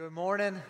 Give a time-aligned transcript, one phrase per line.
[0.00, 0.62] Good morning.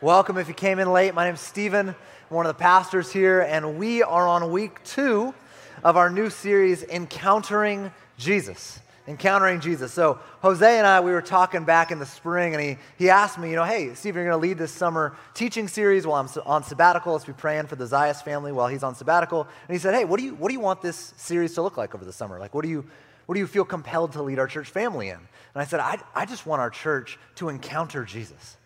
[0.00, 1.12] Welcome if you came in late.
[1.12, 1.88] My name's Stephen.
[1.88, 1.96] I'm
[2.28, 5.34] one of the pastors here, and we are on week two
[5.82, 8.78] of our new series, Encountering Jesus.
[9.08, 9.92] Encountering Jesus.
[9.92, 13.36] So, Jose and I, we were talking back in the spring, and he, he asked
[13.36, 16.42] me, you know, hey, Stephen, you're going to lead this summer teaching series while I'm
[16.46, 17.14] on sabbatical.
[17.14, 19.42] Let's be praying for the Zayas family while he's on sabbatical.
[19.66, 21.76] And he said, hey, what do you, what do you want this series to look
[21.76, 22.38] like over the summer?
[22.38, 22.84] Like, what do you,
[23.26, 25.16] what do you feel compelled to lead our church family in?
[25.16, 25.26] And
[25.56, 28.56] I said, I, I just want our church to encounter Jesus.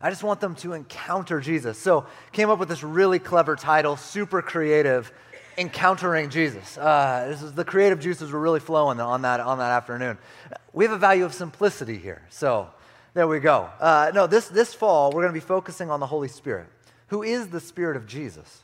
[0.00, 1.76] I just want them to encounter Jesus.
[1.78, 5.12] So, came up with this really clever title, super creative,
[5.58, 6.78] Encountering Jesus.
[6.78, 10.16] Uh, this is, the creative juices were really flowing on that, on that afternoon.
[10.72, 12.22] We have a value of simplicity here.
[12.28, 12.70] So,
[13.12, 13.68] there we go.
[13.80, 16.68] Uh, no, this, this fall, we're going to be focusing on the Holy Spirit,
[17.08, 18.62] who is the Spirit of Jesus.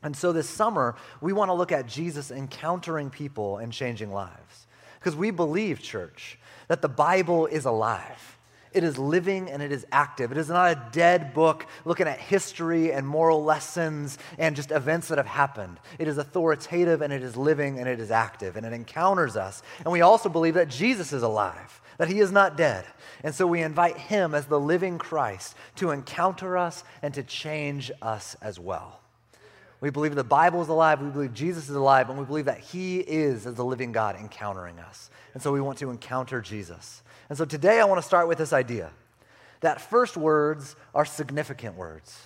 [0.00, 4.68] And so, this summer, we want to look at Jesus encountering people and changing lives.
[5.00, 6.38] Because we believe, church,
[6.68, 8.38] that the Bible is alive
[8.74, 10.32] it is living and it is active.
[10.32, 15.08] It is not a dead book looking at history and moral lessons and just events
[15.08, 15.78] that have happened.
[15.98, 19.62] It is authoritative and it is living and it is active and it encounters us.
[19.84, 22.84] And we also believe that Jesus is alive, that he is not dead.
[23.22, 27.90] And so we invite him as the living Christ to encounter us and to change
[28.00, 29.02] us as well.
[29.82, 32.60] We believe the Bible is alive, we believe Jesus is alive, and we believe that
[32.60, 35.10] he is, as the living God, encountering us.
[35.34, 37.02] And so we want to encounter Jesus.
[37.28, 38.90] And so today I want to start with this idea
[39.60, 42.20] that first words are significant words.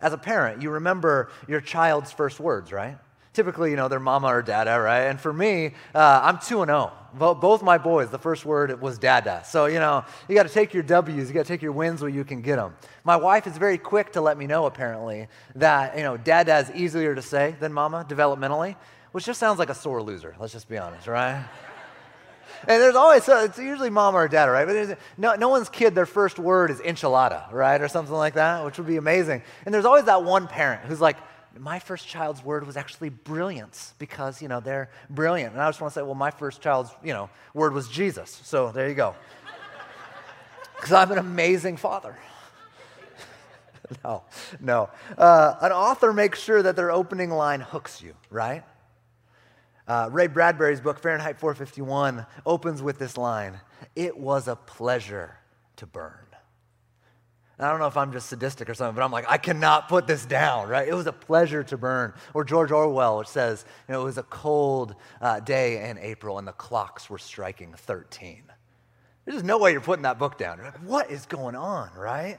[0.00, 2.96] As a parent, you remember your child's first words, right?
[3.32, 5.02] Typically, you know, their mama or dada, right?
[5.02, 6.92] And for me, uh, I'm 2 and 0.
[7.14, 9.42] Both my boys, the first word was dada.
[9.44, 12.02] So, you know, you got to take your W's, you got to take your wins
[12.02, 12.76] where you can get them.
[13.04, 16.70] My wife is very quick to let me know, apparently, that, you know, dada is
[16.72, 18.76] easier to say than mama developmentally,
[19.12, 21.44] which just sounds like a sore loser, let's just be honest, right?
[22.68, 24.66] And there's always, it's usually mom or dad, right?
[24.66, 27.80] But no, no one's kid, their first word is enchilada, right?
[27.80, 29.42] Or something like that, which would be amazing.
[29.64, 31.16] And there's always that one parent who's like,
[31.58, 35.52] my first child's word was actually brilliance because, you know, they're brilliant.
[35.52, 38.40] And I just want to say, well, my first child's, you know, word was Jesus.
[38.44, 39.14] So there you go.
[40.76, 42.16] Because I'm an amazing father.
[44.04, 44.22] no,
[44.60, 44.88] no.
[45.18, 48.64] Uh, an author makes sure that their opening line hooks you, right?
[49.90, 53.60] Uh, Ray Bradbury's book, Fahrenheit 451, opens with this line
[53.96, 55.36] It was a pleasure
[55.74, 56.26] to burn.
[57.58, 59.88] And I don't know if I'm just sadistic or something, but I'm like, I cannot
[59.88, 60.86] put this down, right?
[60.86, 62.14] It was a pleasure to burn.
[62.34, 66.38] Or George Orwell, which says, you know, it was a cold uh, day in April
[66.38, 68.44] and the clocks were striking 13.
[69.24, 70.58] There's no way you're putting that book down.
[70.58, 72.38] You're like, what is going on, right?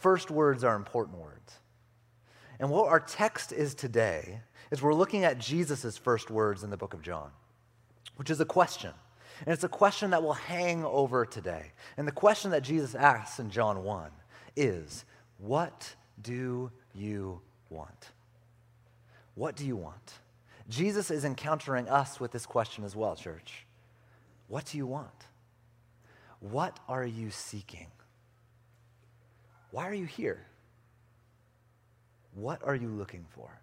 [0.00, 1.60] First words are important words.
[2.58, 4.40] And what our text is today
[4.74, 7.30] is we're looking at Jesus' first words in the book of John,
[8.16, 8.90] which is a question.
[9.46, 11.70] And it's a question that will hang over today.
[11.96, 14.10] And the question that Jesus asks in John 1
[14.56, 15.04] is
[15.38, 17.40] What do you
[17.70, 18.10] want?
[19.36, 20.14] What do you want?
[20.68, 23.66] Jesus is encountering us with this question as well, church.
[24.48, 25.26] What do you want?
[26.40, 27.86] What are you seeking?
[29.70, 30.44] Why are you here?
[32.34, 33.60] What are you looking for?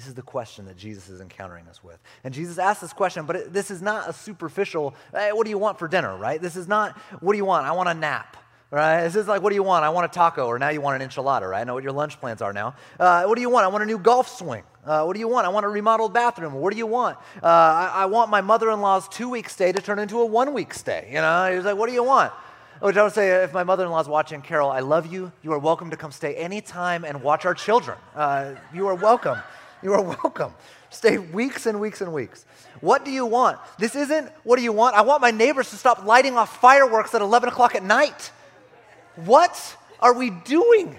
[0.00, 1.98] This is the question that Jesus is encountering us with.
[2.24, 5.50] And Jesus asks this question, but it, this is not a superficial, hey, what do
[5.50, 6.40] you want for dinner, right?
[6.40, 7.66] This is not, what do you want?
[7.66, 8.38] I want a nap,
[8.70, 9.02] right?
[9.02, 9.84] This is like, what do you want?
[9.84, 11.60] I want a taco, or now you want an enchilada, right?
[11.60, 12.76] I know what your lunch plans are now.
[12.98, 13.66] Uh, what do you want?
[13.66, 14.62] I want a new golf swing.
[14.86, 15.44] Uh, what do you want?
[15.44, 16.54] I want a remodeled bathroom.
[16.54, 17.18] What do you want?
[17.42, 20.24] Uh, I, I, want my mother in law's two week stay to turn into a
[20.24, 21.08] one week stay.
[21.08, 22.32] You know, he's like, what do you want?
[22.80, 25.30] Which I would say, if my mother in law's watching, Carol, I love you.
[25.42, 27.98] You are welcome to come stay anytime and watch our children.
[28.16, 29.36] Uh, you are welcome.
[29.82, 30.54] You are welcome.
[30.90, 32.44] Stay weeks and weeks and weeks.
[32.80, 33.58] What do you want?
[33.78, 34.96] This isn't what do you want?
[34.96, 38.30] I want my neighbors to stop lighting off fireworks at 11 o'clock at night.
[39.16, 40.98] What are we doing?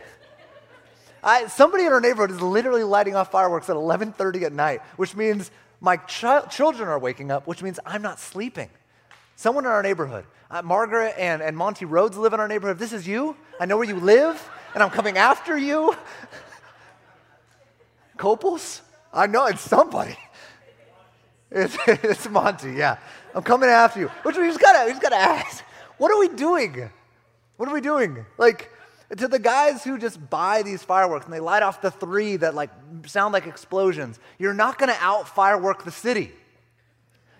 [1.23, 5.15] I, somebody in our neighborhood is literally lighting off fireworks at 11:30 at night, which
[5.15, 8.69] means my ch- children are waking up, which means I'm not sleeping.
[9.35, 12.75] Someone in our neighborhood, uh, Margaret and, and Monty Rhodes live in our neighborhood.
[12.75, 15.95] If this is you, I know where you live, and I'm coming after you.
[18.21, 18.81] Copels?
[19.11, 20.15] I know it's somebody.
[21.53, 22.95] It's, it's Monty, yeah.
[23.35, 24.07] I'm coming after you.
[24.23, 25.61] Which we just gotta, we just gotta ask,
[25.97, 26.89] what are we doing?
[27.57, 28.25] What are we doing?
[28.37, 28.71] Like,
[29.17, 32.55] to the guys who just buy these fireworks and they light off the three that
[32.55, 32.69] like
[33.05, 36.31] sound like explosions, you're not gonna out firework the city.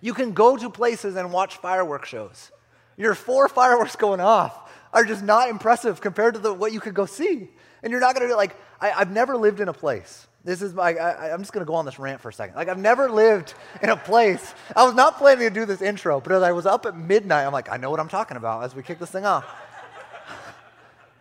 [0.01, 2.51] You can go to places and watch fireworks shows.
[2.97, 6.95] Your four fireworks going off are just not impressive compared to the, what you could
[6.95, 7.47] go see.
[7.81, 10.73] And you're not gonna be like, I, I've never lived in a place This is
[10.73, 12.55] my, I, I'm just going to go on this rant for a second.
[12.55, 13.53] Like, I've never lived
[13.83, 16.65] in a place, I was not planning to do this intro, but as I was
[16.65, 19.11] up at midnight, I'm like, I know what I'm talking about as we kick this
[19.11, 19.45] thing off.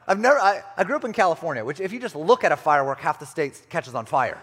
[0.09, 2.57] I've never, I, I grew up in California, which if you just look at a
[2.57, 4.41] firework, half the state catches on fire.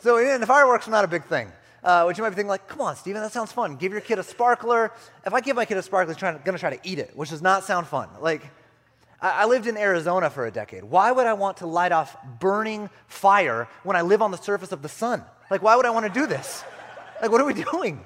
[0.00, 1.52] So and the fireworks are not a big thing.
[1.82, 3.76] Uh, which you might be thinking like, come on, Stephen, that sounds fun.
[3.76, 4.92] Give your kid a sparkler.
[5.24, 7.30] If I give my kid a sparkler, he's going to try to eat it, which
[7.30, 8.10] does not sound fun.
[8.20, 8.50] Like,
[9.22, 10.84] I, lived in Arizona for a decade.
[10.84, 14.72] Why would I want to light off burning fire when I live on the surface
[14.72, 15.24] of the sun?
[15.50, 16.64] Like, why would I want to do this?
[17.20, 18.04] Like, what are we doing?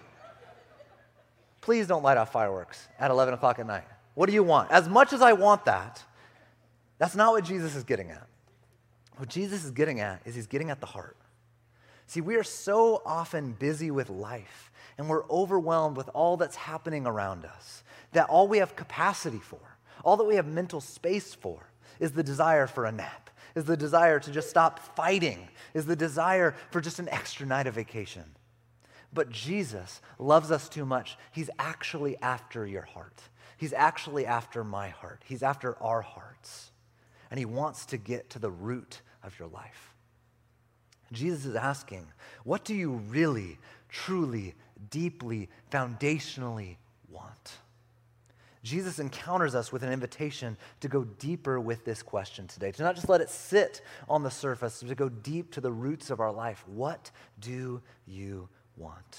[1.60, 3.84] Please don't light off fireworks at 11 o'clock at night.
[4.14, 4.70] What do you want?
[4.70, 6.02] As much as I want that,
[6.98, 8.26] that's not what Jesus is getting at.
[9.16, 11.16] What Jesus is getting at is he's getting at the heart.
[12.06, 17.06] See, we are so often busy with life and we're overwhelmed with all that's happening
[17.06, 17.82] around us
[18.12, 19.58] that all we have capacity for,
[20.04, 23.76] all that we have mental space for, is the desire for a nap, is the
[23.76, 28.24] desire to just stop fighting, is the desire for just an extra night of vacation.
[29.12, 31.16] But Jesus loves us too much.
[31.32, 33.20] He's actually after your heart.
[33.56, 35.22] He's actually after my heart.
[35.24, 36.72] He's after our hearts.
[37.30, 39.94] And he wants to get to the root of your life.
[41.12, 42.06] Jesus is asking,
[42.42, 43.58] what do you really,
[43.88, 44.54] truly,
[44.90, 46.76] deeply, foundationally
[47.08, 47.58] want?
[48.64, 52.94] Jesus encounters us with an invitation to go deeper with this question today, to not
[52.94, 56.32] just let it sit on the surface, to go deep to the roots of our
[56.32, 56.64] life.
[56.66, 59.18] What do you want?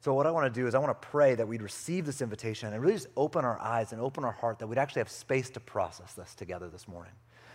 [0.00, 2.20] So, what I want to do is, I want to pray that we'd receive this
[2.20, 5.10] invitation and really just open our eyes and open our heart, that we'd actually have
[5.10, 7.12] space to process this together this morning.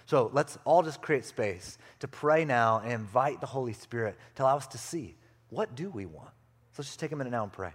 [0.07, 4.43] So let's all just create space to pray now and invite the Holy Spirit to
[4.43, 5.15] allow us to see
[5.49, 6.31] what do we want.
[6.71, 7.71] So let's just take a minute now and pray.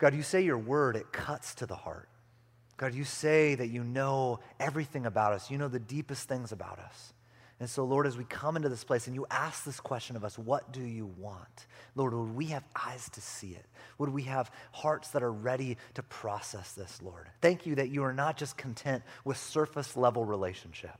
[0.00, 2.08] God, you say your word, it cuts to the heart.
[2.78, 5.50] God, you say that you know everything about us.
[5.50, 7.12] You know the deepest things about us.
[7.60, 10.24] And so, Lord, as we come into this place and you ask this question of
[10.24, 11.66] us, what do you want?
[11.94, 13.66] Lord, would we have eyes to see it?
[13.98, 17.28] Would we have hearts that are ready to process this, Lord?
[17.42, 20.96] Thank you that you are not just content with surface level relationship.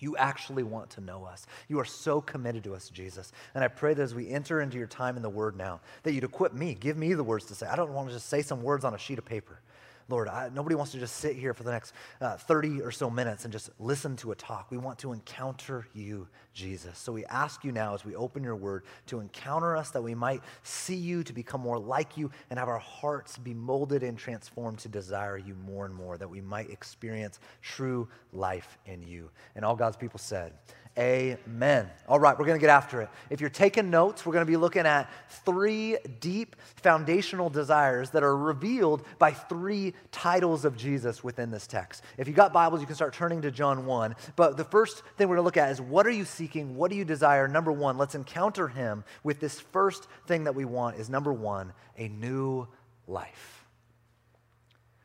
[0.00, 1.46] You actually want to know us.
[1.68, 3.32] You are so committed to us, Jesus.
[3.54, 6.12] And I pray that as we enter into your time in the Word now, that
[6.12, 7.66] you'd equip me, give me the words to say.
[7.66, 9.60] I don't want to just say some words on a sheet of paper.
[10.08, 13.10] Lord, I, nobody wants to just sit here for the next uh, 30 or so
[13.10, 14.70] minutes and just listen to a talk.
[14.70, 16.96] We want to encounter you, Jesus.
[16.96, 20.14] So we ask you now as we open your word to encounter us that we
[20.14, 24.16] might see you, to become more like you, and have our hearts be molded and
[24.16, 29.28] transformed to desire you more and more, that we might experience true life in you.
[29.56, 30.52] And all God's people said,
[30.98, 31.90] Amen.
[32.08, 33.10] All right, we're going to get after it.
[33.28, 35.10] If you're taking notes, we're going to be looking at
[35.44, 42.02] three deep foundational desires that are revealed by three titles of Jesus within this text.
[42.16, 44.16] If you got Bibles, you can start turning to John 1.
[44.36, 46.76] But the first thing we're going to look at is what are you seeking?
[46.76, 47.46] What do you desire?
[47.46, 51.74] Number one, let's encounter him with this first thing that we want is number one,
[51.98, 52.68] a new
[53.06, 53.66] life.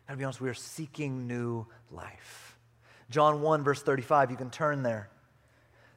[0.07, 2.57] And to be honest, we are seeking new life.
[3.09, 5.10] John 1, verse 35, you can turn there.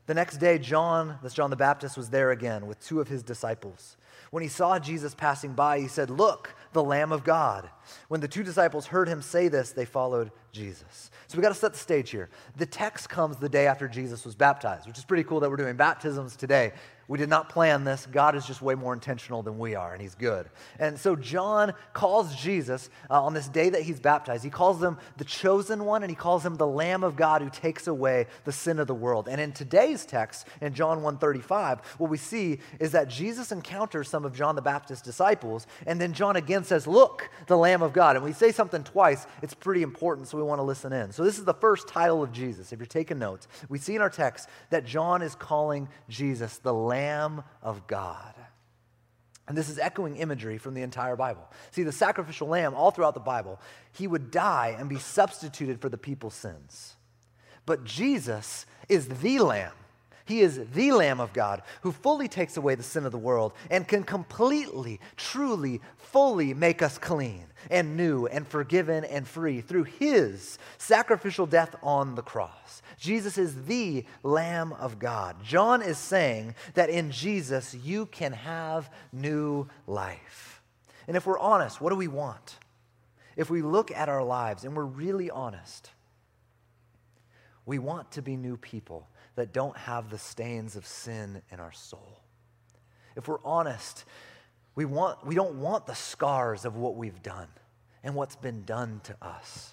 [0.06, 3.22] The next day, John, that's John the Baptist, was there again with two of his
[3.22, 3.96] disciples.
[4.30, 7.70] When he saw Jesus passing by, he said, Look, the Lamb of God.
[8.08, 11.10] When the two disciples heard him say this, they followed Jesus.
[11.28, 12.28] So we got to set the stage here.
[12.56, 15.56] The text comes the day after Jesus was baptized, which is pretty cool that we're
[15.56, 16.72] doing baptisms today.
[17.08, 18.06] We did not plan this.
[18.10, 20.48] God is just way more intentional than we are, and He's good.
[20.78, 24.44] And so John calls Jesus uh, on this day that he's baptized.
[24.44, 27.50] He calls him the chosen one, and he calls him the Lamb of God who
[27.50, 29.28] takes away the sin of the world.
[29.28, 34.24] And in today's text, in John 1:35, what we see is that Jesus encounters some
[34.24, 38.16] of John the Baptist's disciples, and then John again says, "Look, the Lamb of God."
[38.16, 39.26] And we say something twice.
[39.42, 41.12] It's pretty important, so we want to listen in.
[41.12, 42.72] So this is the first title of Jesus.
[42.72, 46.72] If you're taking notes, we see in our text that John is calling Jesus the
[46.72, 48.34] Lamb Lamb of God.
[49.48, 51.50] And this is echoing imagery from the entire Bible.
[51.72, 53.60] See, the sacrificial lamb, all throughout the Bible,
[53.92, 56.94] he would die and be substituted for the people's sins.
[57.66, 59.72] But Jesus is the lamb.
[60.26, 63.52] He is the Lamb of God who fully takes away the sin of the world
[63.70, 69.84] and can completely, truly, fully make us clean and new and forgiven and free through
[69.84, 72.80] his sacrificial death on the cross.
[72.98, 75.36] Jesus is the Lamb of God.
[75.44, 80.62] John is saying that in Jesus you can have new life.
[81.06, 82.58] And if we're honest, what do we want?
[83.36, 85.90] If we look at our lives and we're really honest,
[87.66, 91.72] we want to be new people that don't have the stains of sin in our
[91.72, 92.20] soul.
[93.16, 94.04] If we're honest,
[94.74, 97.48] we, want, we don't want the scars of what we've done
[98.02, 99.72] and what's been done to us.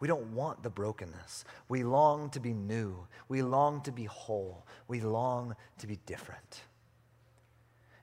[0.00, 1.44] We don't want the brokenness.
[1.68, 3.06] We long to be new.
[3.28, 4.66] We long to be whole.
[4.88, 6.62] We long to be different.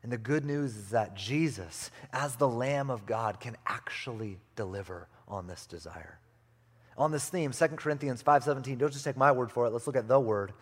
[0.01, 5.09] And the good news is that Jesus, as the Lamb of God, can actually deliver
[5.27, 6.19] on this desire.
[6.99, 9.69] On this theme, 2 Corinthians 5:17, don't just take my word for it.
[9.71, 10.53] Let's look at the word.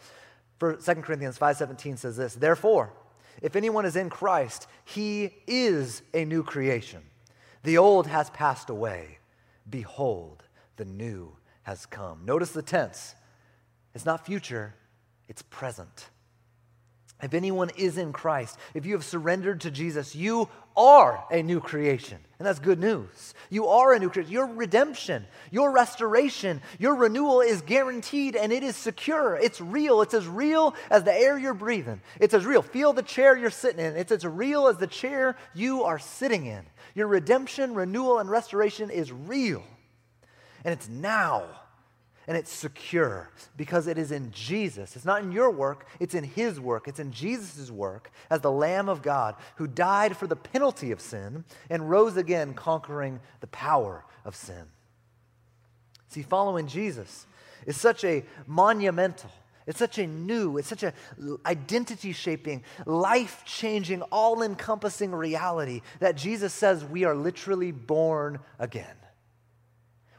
[0.60, 2.94] For 2 Corinthians 5:17 says this, "Therefore,
[3.41, 7.10] if anyone is in Christ, he is a new creation.
[7.63, 9.17] The old has passed away.
[9.67, 10.44] Behold,
[10.75, 13.15] the new has come." Notice the tense.
[13.96, 14.75] It's not future,
[15.27, 16.12] it's present.
[17.21, 21.59] If anyone is in Christ, if you have surrendered to Jesus, you are a new
[21.59, 22.19] creation.
[22.38, 23.33] And that's good news.
[23.50, 24.31] You are a new creation.
[24.31, 29.36] Your redemption, your restoration, your renewal is guaranteed and it is secure.
[29.36, 30.03] It's real.
[30.03, 32.01] It's as real as the air you're breathing.
[32.19, 32.62] It's as real.
[32.62, 33.95] Feel the chair you're sitting in.
[33.95, 36.63] It's as real as the chair you are sitting in.
[36.93, 39.63] Your redemption, renewal, and restoration is real.
[40.63, 41.45] And it's now
[42.27, 44.98] and it's secure because it is in Jesus.
[44.98, 46.88] It's not in your work, it's in His work.
[46.88, 51.00] It's in Jesus' work as the Lamb of God who died for the penalty of
[51.00, 54.65] sin and rose again, conquering the power of sin.
[56.10, 57.25] See, following Jesus
[57.65, 59.31] is such a monumental,
[59.65, 60.93] it's such a new, it's such a
[61.46, 68.96] identity shaping, life changing, all encompassing reality that Jesus says we are literally born again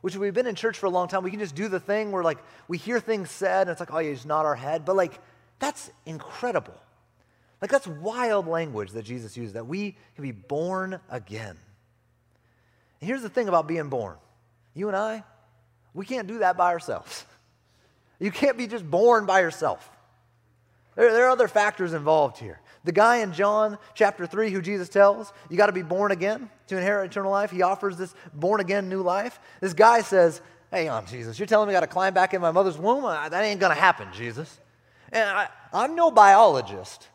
[0.00, 1.22] which we've been in church for a long time.
[1.22, 2.38] We can just do the thing where like
[2.68, 4.84] we hear things said and it's like, oh yeah, nod our head.
[4.84, 5.18] But like
[5.58, 6.80] that's incredible.
[7.60, 11.56] Like that's wild language that Jesus used, that we can be born again.
[13.00, 14.16] And here's the thing about being born.
[14.74, 15.24] You and I,
[15.94, 17.24] we can't do that by ourselves.
[18.20, 19.88] You can't be just born by yourself.
[20.96, 22.60] There, there are other factors involved here.
[22.88, 26.48] The guy in John chapter 3 who Jesus tells, you got to be born again
[26.68, 27.50] to inherit eternal life.
[27.50, 29.38] He offers this born again new life.
[29.60, 30.40] This guy says,
[30.70, 33.02] Hey, on Jesus, you're telling me I got to climb back in my mother's womb?
[33.02, 34.58] That ain't going to happen, Jesus.
[35.12, 37.06] And I, am no biologist.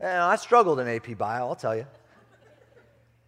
[0.00, 1.84] And I struggled in AP Bio, I'll tell you.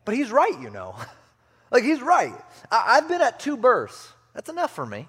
[0.07, 0.95] But he's right, you know.
[1.71, 2.33] like, he's right.
[2.71, 4.11] I, I've been at two births.
[4.33, 5.07] That's enough for me.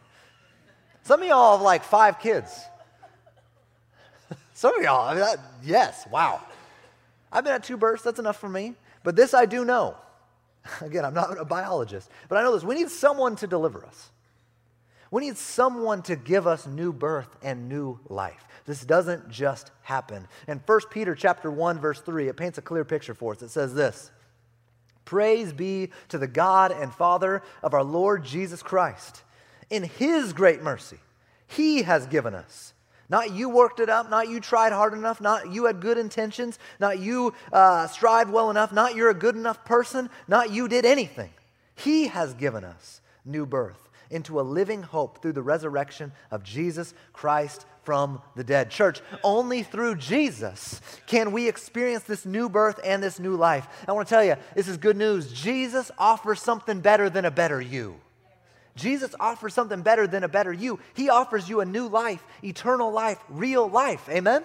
[1.03, 2.51] Some of y'all have like five kids.
[4.55, 6.41] Some of y'all, I mean, that, yes, wow.
[7.31, 8.75] I've been at two births, that's enough for me.
[9.03, 9.95] But this I do know.
[10.81, 12.63] Again, I'm not a biologist, but I know this.
[12.63, 14.11] We need someone to deliver us.
[15.09, 18.47] We need someone to give us new birth and new life.
[18.65, 20.27] This doesn't just happen.
[20.47, 23.41] In 1 Peter chapter 1 verse 3, it paints a clear picture for us.
[23.41, 24.11] It says this:
[25.03, 29.23] Praise be to the God and Father of our Lord Jesus Christ.
[29.69, 30.99] In his great mercy,
[31.47, 32.73] he has given us
[33.11, 36.57] not you worked it up, not you tried hard enough, not you had good intentions,
[36.79, 40.85] not you uh, strived well enough, not you're a good enough person, not you did
[40.85, 41.29] anything.
[41.75, 46.93] He has given us new birth into a living hope through the resurrection of Jesus
[47.11, 48.69] Christ from the dead.
[48.69, 53.67] Church, only through Jesus can we experience this new birth and this new life.
[53.87, 55.31] I want to tell you, this is good news.
[55.31, 57.99] Jesus offers something better than a better you.
[58.75, 60.79] Jesus offers something better than a better you.
[60.93, 64.07] He offers you a new life, eternal life, real life.
[64.09, 64.43] Amen?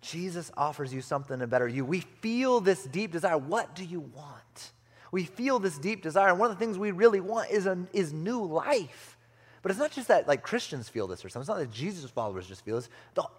[0.00, 1.84] Jesus offers you something a better you.
[1.84, 3.36] We feel this deep desire.
[3.36, 4.72] What do you want?
[5.12, 6.30] We feel this deep desire.
[6.30, 9.17] And one of the things we really want is, a, is new life.
[9.60, 11.42] But it's not just that like Christians feel this or something.
[11.42, 12.88] It's not that Jesus followers just feel this.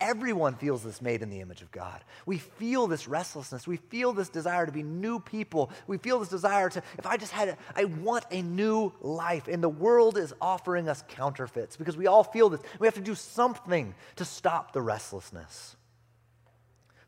[0.02, 2.04] Everyone feels this made in the image of God.
[2.26, 3.68] We feel this restlessness.
[3.68, 5.72] We feel this desire to be new people.
[5.88, 9.48] We feel this desire to, if I just had, I want a new life.
[9.48, 12.62] And the world is offering us counterfeits because we all feel this.
[12.80, 15.76] We have to do something to stop the restlessness.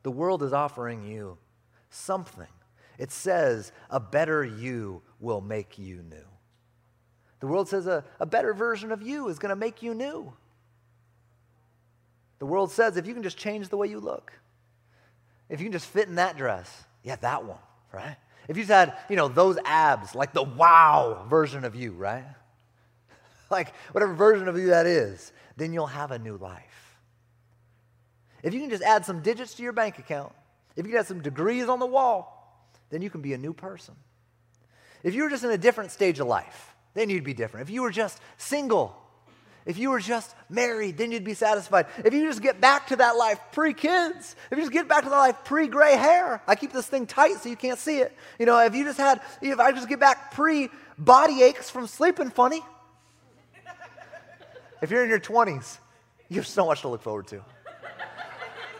[0.03, 1.37] The world is offering you
[1.89, 2.47] something.
[2.97, 6.30] It says, a better you will make you new.
[7.41, 10.31] The world says a, a better version of you is going to make you new.
[12.39, 14.31] The world says if you can just change the way you look,
[15.49, 17.57] if you can just fit in that dress, yeah, that one,
[17.91, 18.15] right?
[18.47, 22.23] If you just had, you know, those abs, like the wow version of you, right?
[23.49, 26.97] like whatever version of you that is, then you'll have a new life.
[28.43, 30.33] If you can just add some digits to your bank account,
[30.75, 33.53] if you can add some degrees on the wall, then you can be a new
[33.53, 33.95] person.
[35.03, 37.67] If you were just in a different stage of life, then you'd be different.
[37.67, 38.97] If you were just single,
[39.65, 41.85] if you were just married, then you'd be satisfied.
[42.03, 45.03] If you just get back to that life pre kids, if you just get back
[45.03, 47.99] to that life pre gray hair, I keep this thing tight so you can't see
[47.99, 48.15] it.
[48.39, 51.87] You know, if you just had, if I just get back pre body aches from
[51.87, 52.61] sleeping funny,
[54.81, 55.77] if you're in your 20s,
[56.27, 57.43] you have so much to look forward to.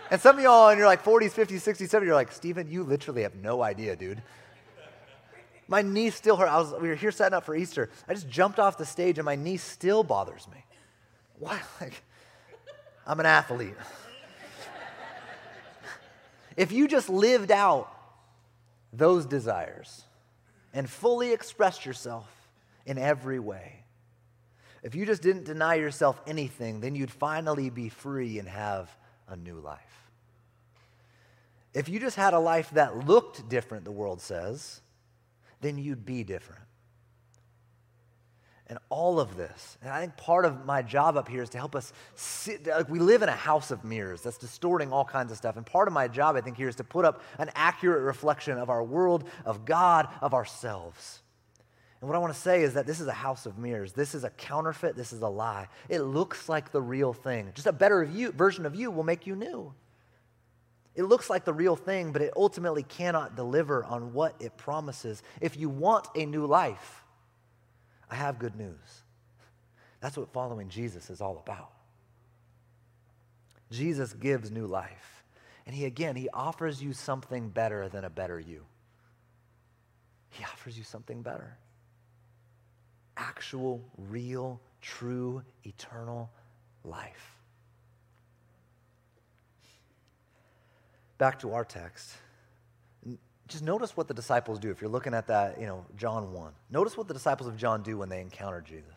[0.09, 2.83] And some of y'all in your like 40s, 50s, 60s, 70s, you're like, Stephen, you
[2.83, 4.21] literally have no idea, dude.
[5.71, 6.49] My knee still hurt.
[6.49, 7.89] I was, we were here setting up for Easter.
[8.05, 10.65] I just jumped off the stage and my knee still bothers me.
[11.39, 11.61] Why?
[11.79, 12.03] Like,
[13.07, 13.73] I'm an athlete.
[16.57, 17.89] if you just lived out
[18.91, 20.03] those desires
[20.73, 22.29] and fully expressed yourself
[22.85, 23.85] in every way,
[24.83, 28.93] if you just didn't deny yourself anything, then you'd finally be free and have
[29.29, 30.09] a new life.
[31.73, 34.81] If you just had a life that looked different, the world says,
[35.61, 36.61] then you'd be different.
[38.67, 41.57] And all of this, and I think part of my job up here is to
[41.57, 45.29] help us see, like we live in a house of mirrors that's distorting all kinds
[45.29, 45.57] of stuff.
[45.57, 48.57] And part of my job, I think, here is to put up an accurate reflection
[48.57, 51.21] of our world, of God, of ourselves.
[51.99, 53.91] And what I want to say is that this is a house of mirrors.
[53.91, 54.95] This is a counterfeit.
[54.95, 55.67] This is a lie.
[55.89, 57.51] It looks like the real thing.
[57.53, 59.73] Just a better view, version of you will make you new.
[60.95, 65.23] It looks like the real thing, but it ultimately cannot deliver on what it promises.
[65.39, 67.03] If you want a new life,
[68.09, 69.03] I have good news.
[70.01, 71.71] That's what following Jesus is all about.
[73.71, 75.23] Jesus gives new life.
[75.65, 78.65] And he, again, he offers you something better than a better you.
[80.31, 81.57] He offers you something better
[83.17, 86.31] actual, real, true, eternal
[86.83, 87.37] life.
[91.21, 92.15] Back to our text.
[93.47, 94.71] Just notice what the disciples do.
[94.71, 96.51] If you're looking at that, you know, John 1.
[96.71, 98.95] Notice what the disciples of John do when they encounter Jesus.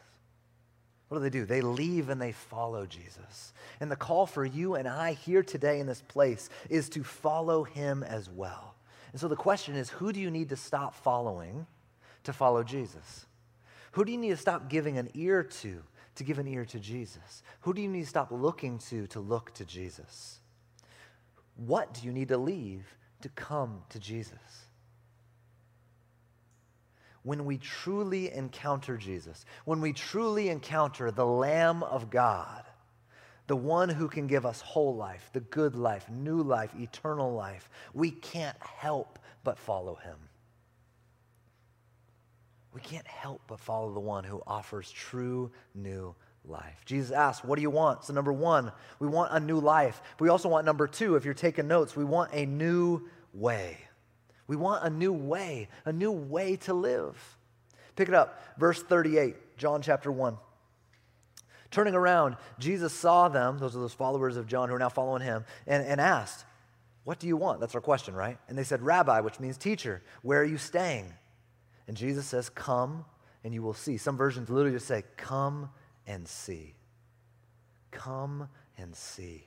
[1.08, 1.44] What do they do?
[1.44, 3.52] They leave and they follow Jesus.
[3.78, 7.62] And the call for you and I here today in this place is to follow
[7.62, 8.74] him as well.
[9.12, 11.66] And so the question is who do you need to stop following
[12.22, 13.26] to follow Jesus?
[13.92, 15.82] Who do you need to stop giving an ear to
[16.14, 17.42] to give an ear to Jesus?
[17.60, 20.40] Who do you need to stop looking to to look to Jesus?
[21.56, 22.84] What do you need to leave
[23.22, 24.38] to come to Jesus?
[27.22, 32.64] When we truly encounter Jesus, when we truly encounter the Lamb of God,
[33.46, 37.70] the one who can give us whole life, the good life, new life, eternal life,
[37.94, 40.16] we can't help but follow him
[42.74, 46.14] we can't help but follow the one who offers true new
[46.46, 46.82] life.
[46.84, 48.04] Jesus asks, What do you want?
[48.04, 50.00] So, number one, we want a new life.
[50.16, 53.78] But we also want number two, if you're taking notes, we want a new way.
[54.46, 57.16] We want a new way, a new way to live.
[57.96, 60.36] Pick it up, verse 38, John chapter 1.
[61.70, 65.22] Turning around, Jesus saw them, those are those followers of John who are now following
[65.22, 66.44] him, and, and asked,
[67.04, 67.60] What do you want?
[67.60, 68.38] That's our question, right?
[68.48, 71.12] And they said, Rabbi, which means teacher, where are you staying?
[71.88, 73.04] And Jesus says, Come
[73.42, 73.96] and you will see.
[73.96, 75.70] Some versions literally just say, Come
[76.06, 76.74] and see.
[77.90, 79.46] Come and see.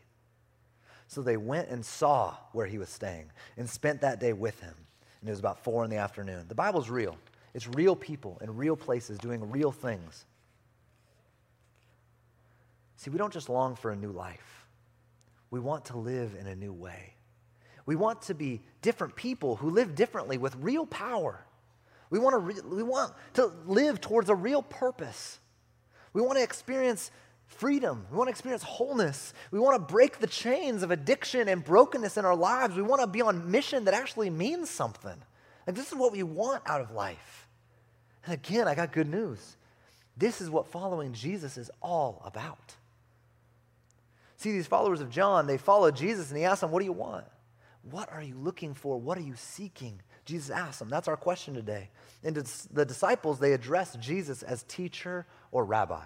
[1.08, 4.74] So they went and saw where he was staying and spent that day with him.
[5.22, 6.46] And it was about four in the afternoon.
[6.48, 7.17] The Bible's real,
[7.54, 10.26] it's real people in real places doing real things.
[12.98, 14.65] See, we don't just long for a new life,
[15.50, 17.13] we want to live in a new way.
[17.86, 21.48] We want to be different people who live differently with real power
[22.10, 25.39] we want to, re- we want to live towards a real purpose.
[26.17, 27.12] We want to experience
[27.45, 28.08] freedom.
[28.10, 29.36] We want to experience wholeness.
[29.51, 32.75] We want to break the chains of addiction and brokenness in our lives.
[32.75, 35.13] We want to be on mission that actually means something.
[35.67, 37.47] Like, this is what we want out of life.
[38.25, 39.58] And again, I got good news.
[40.17, 42.73] This is what following Jesus is all about.
[44.38, 46.93] See, these followers of John, they followed Jesus and he asked them, What do you
[46.93, 47.25] want?
[47.84, 48.99] What are you looking for?
[48.99, 50.01] What are you seeking?
[50.28, 50.90] Jesus asked them.
[50.90, 51.90] That's our question today.
[52.24, 52.36] And
[52.74, 56.04] the disciples, they address Jesus as teacher or rabbi.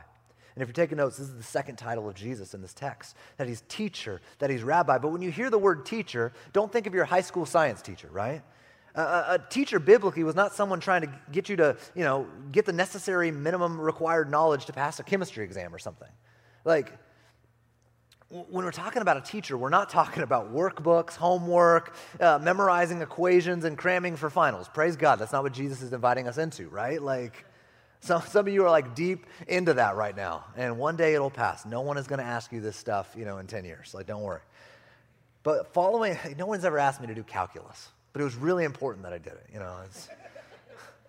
[0.55, 3.15] And if you're taking notes, this is the second title of Jesus in this text
[3.37, 4.97] that he's teacher, that he's rabbi.
[4.97, 8.09] But when you hear the word teacher, don't think of your high school science teacher,
[8.11, 8.43] right?
[8.93, 12.65] A, a, teacher biblically was not someone trying to get you to, you know, get
[12.65, 16.09] the necessary minimum required knowledge to pass a chemistry exam or something.
[16.65, 16.91] Like,
[18.31, 23.65] when we're talking about a teacher, we're not talking about workbooks, homework, uh, memorizing equations,
[23.65, 24.69] and cramming for finals.
[24.73, 27.01] Praise God, that's not what Jesus is inviting us into, right?
[27.01, 27.45] Like,
[27.99, 31.29] some, some of you are like deep into that right now, and one day it'll
[31.29, 31.65] pass.
[31.65, 33.93] No one is going to ask you this stuff, you know, in 10 years.
[33.93, 34.41] Like, don't worry.
[35.43, 39.03] But following, no one's ever asked me to do calculus, but it was really important
[39.03, 39.75] that I did it, you know.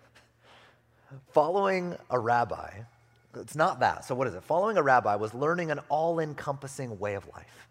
[1.31, 2.81] following a rabbi
[3.35, 4.05] it's not that.
[4.05, 4.43] So, what is it?
[4.43, 7.69] Following a rabbi was learning an all encompassing way of life.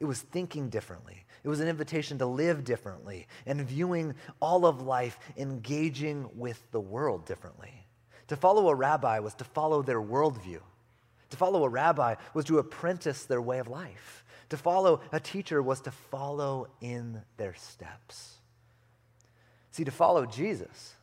[0.00, 1.24] It was thinking differently.
[1.44, 6.80] It was an invitation to live differently and viewing all of life, engaging with the
[6.80, 7.86] world differently.
[8.28, 10.60] To follow a rabbi was to follow their worldview.
[11.30, 14.24] To follow a rabbi was to apprentice their way of life.
[14.50, 18.36] To follow a teacher was to follow in their steps.
[19.70, 20.94] See, to follow Jesus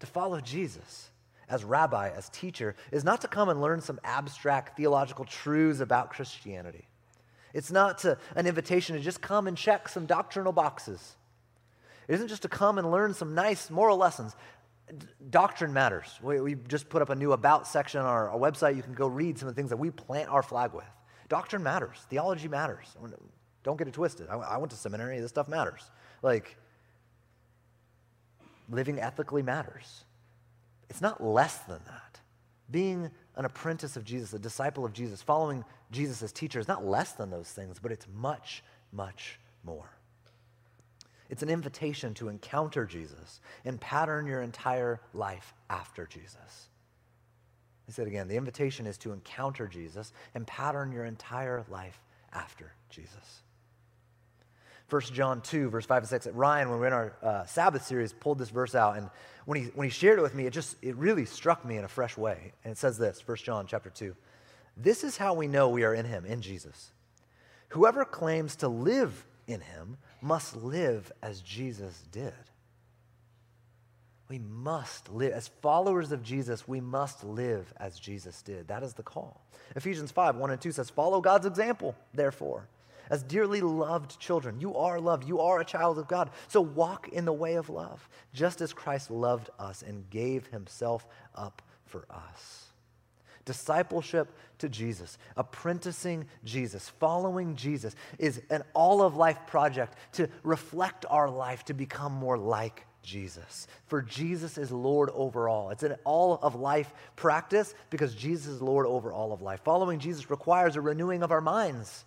[0.00, 1.10] To follow Jesus
[1.48, 6.10] as rabbi, as teacher, is not to come and learn some abstract theological truths about
[6.10, 6.86] Christianity.
[7.54, 11.16] It's not to, an invitation to just come and check some doctrinal boxes.
[12.06, 14.34] It isn't just to come and learn some nice moral lessons.
[15.30, 16.18] Doctrine matters.
[16.22, 18.76] We, we, just put up a new About section on our, our website.
[18.76, 20.84] You can go read some of the things that we plant our flag with.
[21.28, 21.98] Doctrine matters.
[22.08, 22.96] Theology matters.
[23.62, 24.28] Don't get it twisted.
[24.30, 25.20] I, I went to seminary.
[25.20, 25.82] This stuff matters.
[26.22, 26.56] Like,
[28.70, 30.04] living ethically matters.
[30.88, 32.20] It's not less than that.
[32.70, 36.84] Being an apprentice of Jesus, a disciple of Jesus, following Jesus as teacher is not
[36.84, 39.90] less than those things, but it's much, much more.
[41.30, 46.68] It's an invitation to encounter Jesus and pattern your entire life after Jesus.
[47.88, 52.00] I said again, the invitation is to encounter Jesus and pattern your entire life
[52.32, 53.42] after Jesus.
[54.90, 56.26] 1 John 2, verse 5 and 6.
[56.28, 58.96] Ryan, when we are in our uh, Sabbath series, pulled this verse out.
[58.96, 59.10] And
[59.44, 61.84] when he, when he shared it with me, it just, it really struck me in
[61.84, 62.52] a fresh way.
[62.64, 64.16] And it says this, 1 John chapter 2.
[64.76, 66.92] This is how we know we are in him, in Jesus.
[67.70, 72.32] Whoever claims to live in him must live as Jesus did.
[74.30, 75.32] We must live.
[75.32, 78.68] As followers of Jesus, we must live as Jesus did.
[78.68, 79.42] That is the call.
[79.76, 82.68] Ephesians 5 1 and 2 says, Follow God's example, therefore
[83.10, 84.60] as dearly loved children.
[84.60, 85.28] You are loved.
[85.28, 86.30] You are a child of God.
[86.48, 91.06] So walk in the way of love, just as Christ loved us and gave himself
[91.34, 92.64] up for us.
[93.44, 101.06] Discipleship to Jesus, apprenticing Jesus, following Jesus is an all of life project to reflect
[101.08, 103.66] our life to become more like Jesus.
[103.86, 105.70] For Jesus is Lord over all.
[105.70, 109.60] It's an all of life practice because Jesus is Lord over all of life.
[109.64, 112.04] Following Jesus requires a renewing of our minds.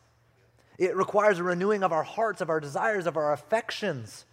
[0.81, 4.25] It requires a renewing of our hearts, of our desires, of our affections.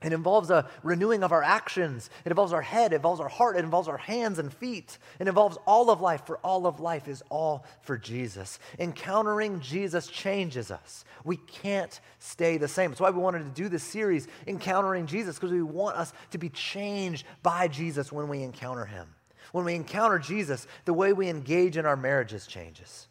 [0.00, 2.10] It involves a renewing of our actions.
[2.24, 4.98] It involves our head, it involves our heart, it involves our hands and feet.
[5.18, 8.60] It involves all of life, for all of life is all for Jesus.
[8.78, 11.04] Encountering Jesus changes us.
[11.24, 12.92] We can't stay the same.
[12.92, 16.38] That's why we wanted to do this series, Encountering Jesus, because we want us to
[16.38, 19.08] be changed by Jesus when we encounter him.
[19.50, 23.07] When we encounter Jesus, the way we engage in our marriages changes.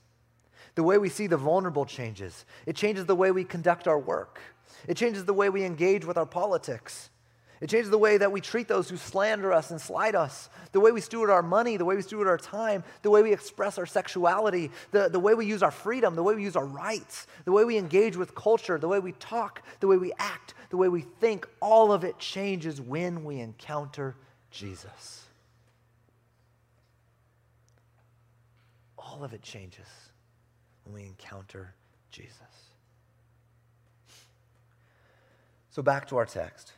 [0.78, 2.46] The way we see the vulnerable changes.
[2.68, 4.40] It changes the way we conduct our work.
[4.88, 7.10] It changes the way we engage with our politics.
[7.62, 10.80] It changes the way that we treat those who slander us and slight us, the
[10.80, 13.80] way we steward our money, the way we steward our time, the way we express
[13.80, 17.26] our sexuality, the, the way we use our freedom, the way we use our rights,
[17.46, 20.78] the way we engage with culture, the way we talk, the way we act, the
[20.78, 21.48] way we think.
[21.60, 24.16] All of it changes when we encounter
[24.52, 25.26] Jesus.
[28.96, 29.88] All of it changes
[30.88, 31.74] when we encounter
[32.12, 32.34] Jesus.
[35.70, 36.72] So back to our text.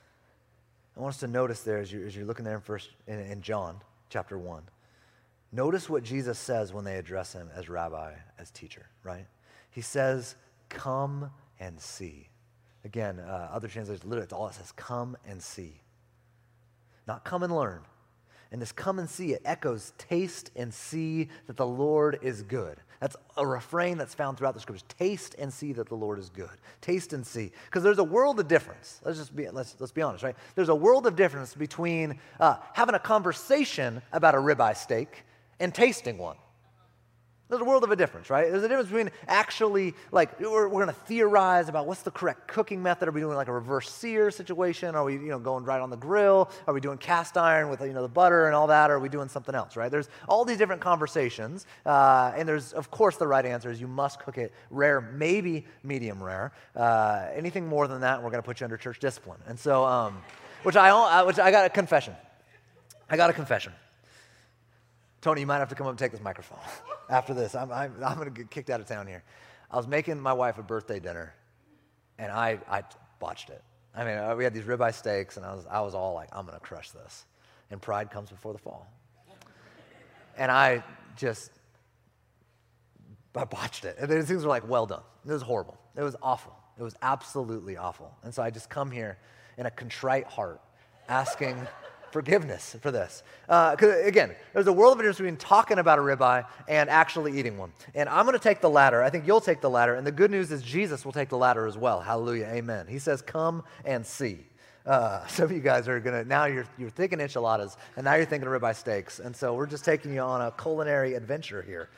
[0.97, 3.19] I want us to notice there as you're, as you're looking there in, first, in,
[3.19, 3.77] in John
[4.09, 4.63] chapter 1.
[5.51, 9.25] Notice what Jesus says when they address him as rabbi, as teacher, right?
[9.71, 10.35] He says,
[10.67, 12.27] Come and see.
[12.83, 15.81] Again, uh, other translations, literally, it's all it says, Come and see.
[17.07, 17.81] Not come and learn.
[18.51, 22.77] And this come and see, it echoes, taste and see that the Lord is good.
[22.99, 24.85] That's a refrain that's found throughout the scriptures.
[24.97, 26.49] Taste and see that the Lord is good.
[26.81, 27.51] Taste and see.
[27.65, 28.99] Because there's a world of difference.
[29.05, 30.35] Let's just be, let's, let's be honest, right?
[30.55, 35.23] There's a world of difference between uh, having a conversation about a ribeye steak
[35.59, 36.35] and tasting one.
[37.49, 38.51] There's a world of a difference, right?
[38.51, 42.47] There's a difference between actually, like, we're, we're going to theorize about what's the correct
[42.47, 43.07] cooking method.
[43.07, 44.93] Are we doing like a reverse sear situation?
[44.93, 46.51] Are we, you know, going right on the grill?
[46.67, 48.91] Are we doing cast iron with, you know, the butter and all that?
[48.91, 49.89] Or are we doing something else, right?
[49.89, 51.65] There's all these different conversations.
[51.87, 55.65] Uh, and there's, of course, the right answer is you must cook it rare, maybe
[55.81, 56.51] medium rare.
[56.75, 59.39] Uh, anything more than that, we're going to put you under church discipline.
[59.47, 60.21] And so, um,
[60.61, 62.13] which, I, uh, which I got a confession.
[63.09, 63.73] I got a confession.
[65.21, 66.59] Tony, you might have to come up and take this microphone
[67.09, 67.55] after this.
[67.55, 69.23] I'm, I'm, I'm going to get kicked out of town here.
[69.69, 71.33] I was making my wife a birthday dinner,
[72.17, 72.83] and I, I
[73.19, 73.61] botched it.
[73.95, 76.29] I mean, uh, we had these ribeye steaks, and I was, I was all like,
[76.31, 77.25] I'm going to crush this.
[77.71, 78.87] And pride comes before the fall.
[80.37, 80.83] And I
[81.17, 81.51] just,
[83.35, 83.97] I botched it.
[83.99, 85.03] And these things were like, well done.
[85.25, 85.77] It was horrible.
[85.95, 86.55] It was awful.
[86.79, 88.15] It was absolutely awful.
[88.23, 89.17] And so I just come here
[89.57, 90.61] in a contrite heart
[91.09, 91.57] asking
[92.11, 93.23] forgiveness for this.
[93.47, 97.57] Uh, again, there's a world of difference between talking about a ribeye and actually eating
[97.57, 97.71] one.
[97.95, 99.01] And I'm going to take the latter.
[99.01, 99.95] I think you'll take the latter.
[99.95, 102.01] And the good news is Jesus will take the latter as well.
[102.01, 102.47] Hallelujah.
[102.47, 102.87] Amen.
[102.87, 104.45] He says, Come and see.
[104.85, 108.15] Uh, some of you guys are going to, now you're, you're thinking enchiladas, and now
[108.15, 109.19] you're thinking ribeye steaks.
[109.19, 111.89] And so we're just taking you on a culinary adventure here.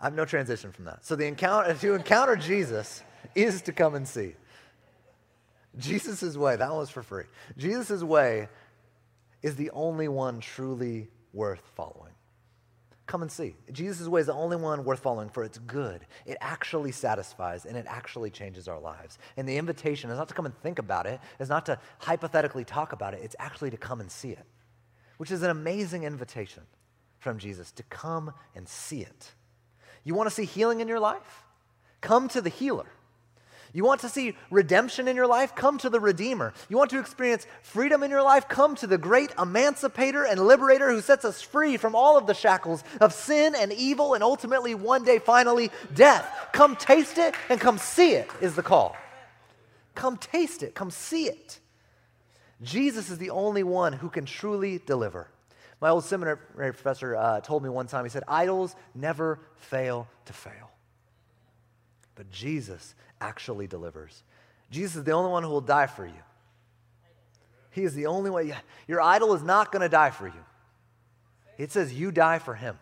[0.00, 1.06] I have no transition from that.
[1.06, 3.02] So the encounter, to encounter Jesus
[3.34, 4.34] is to come and see.
[5.78, 7.24] Jesus' way, that was for free.
[7.56, 8.48] Jesus' way
[9.42, 12.12] is the only one truly worth following.
[13.06, 13.54] Come and see.
[13.70, 16.06] Jesus' way is the only one worth following, for it's good.
[16.24, 19.18] It actually satisfies and it actually changes our lives.
[19.36, 22.64] And the invitation is not to come and think about it, it's not to hypothetically
[22.64, 24.46] talk about it, it's actually to come and see it,
[25.18, 26.62] which is an amazing invitation
[27.18, 29.32] from Jesus to come and see it.
[30.02, 31.44] You want to see healing in your life?
[32.00, 32.86] Come to the healer.
[33.74, 35.56] You want to see redemption in your life?
[35.56, 36.54] Come to the Redeemer.
[36.68, 38.48] You want to experience freedom in your life?
[38.48, 42.34] Come to the great emancipator and liberator who sets us free from all of the
[42.34, 46.24] shackles of sin and evil and ultimately, one day, finally, death.
[46.52, 48.96] Come taste it and come see it, is the call.
[49.96, 51.58] Come taste it, come see it.
[52.62, 55.26] Jesus is the only one who can truly deliver.
[55.80, 60.32] My old seminary professor uh, told me one time, he said, Idols never fail to
[60.32, 60.63] fail.
[62.14, 64.22] But Jesus actually delivers.
[64.70, 66.12] Jesus is the only one who will die for you.
[67.70, 68.54] He is the only way.
[68.86, 70.44] Your idol is not going to die for you.
[71.58, 72.78] It says you die for him.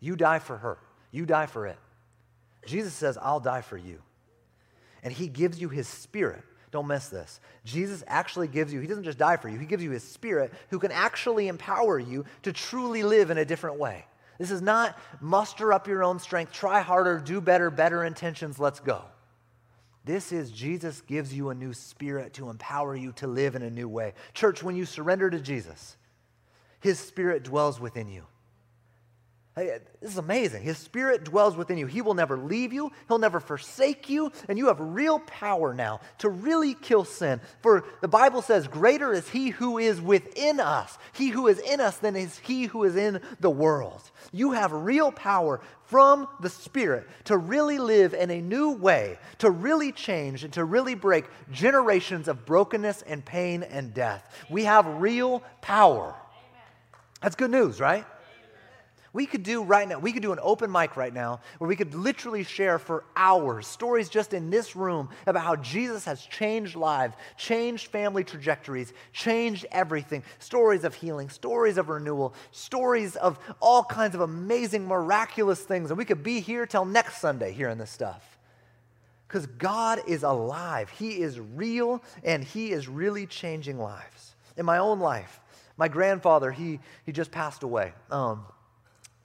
[0.00, 0.78] You die for her.
[1.10, 1.78] You die for it.
[2.66, 4.00] Jesus says, I'll die for you.
[5.02, 6.42] And he gives you his spirit.
[6.70, 7.40] Don't miss this.
[7.64, 10.52] Jesus actually gives you, he doesn't just die for you, he gives you his spirit
[10.70, 14.04] who can actually empower you to truly live in a different way.
[14.38, 18.80] This is not muster up your own strength, try harder, do better, better intentions, let's
[18.80, 19.04] go.
[20.04, 23.70] This is Jesus gives you a new spirit to empower you to live in a
[23.70, 24.14] new way.
[24.32, 25.96] Church, when you surrender to Jesus,
[26.80, 28.24] his spirit dwells within you.
[29.64, 30.62] This is amazing.
[30.62, 31.86] His spirit dwells within you.
[31.86, 36.00] He will never leave you, he'll never forsake you, and you have real power now
[36.18, 37.40] to really kill sin.
[37.60, 40.98] For the Bible says, Greater is he who is within us.
[41.12, 44.02] He who is in us than is he who is in the world.
[44.32, 49.50] You have real power from the Spirit to really live in a new way, to
[49.50, 54.30] really change, and to really break generations of brokenness and pain and death.
[54.50, 56.14] We have real power.
[57.22, 58.04] That's good news, right?
[59.12, 61.76] We could do right now, we could do an open mic right now where we
[61.76, 66.76] could literally share for hours stories just in this room about how Jesus has changed
[66.76, 70.22] lives, changed family trajectories, changed everything.
[70.38, 75.90] Stories of healing, stories of renewal, stories of all kinds of amazing, miraculous things.
[75.90, 78.38] And we could be here till next Sunday hearing this stuff.
[79.26, 84.34] Because God is alive, He is real, and He is really changing lives.
[84.56, 85.40] In my own life,
[85.78, 87.92] my grandfather, he, he just passed away.
[88.10, 88.44] Um,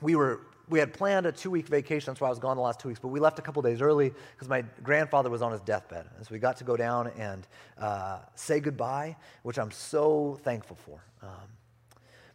[0.03, 2.11] we were we had planned a two week vacation.
[2.11, 2.99] That's why I was gone the last two weeks.
[2.99, 6.05] But we left a couple days early because my grandfather was on his deathbed.
[6.15, 7.45] And so we got to go down and
[7.77, 11.03] uh, say goodbye, which I'm so thankful for.
[11.21, 11.29] Um,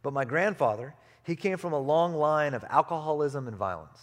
[0.03, 3.99] but my grandfather, he came from a long line of alcoholism and violence.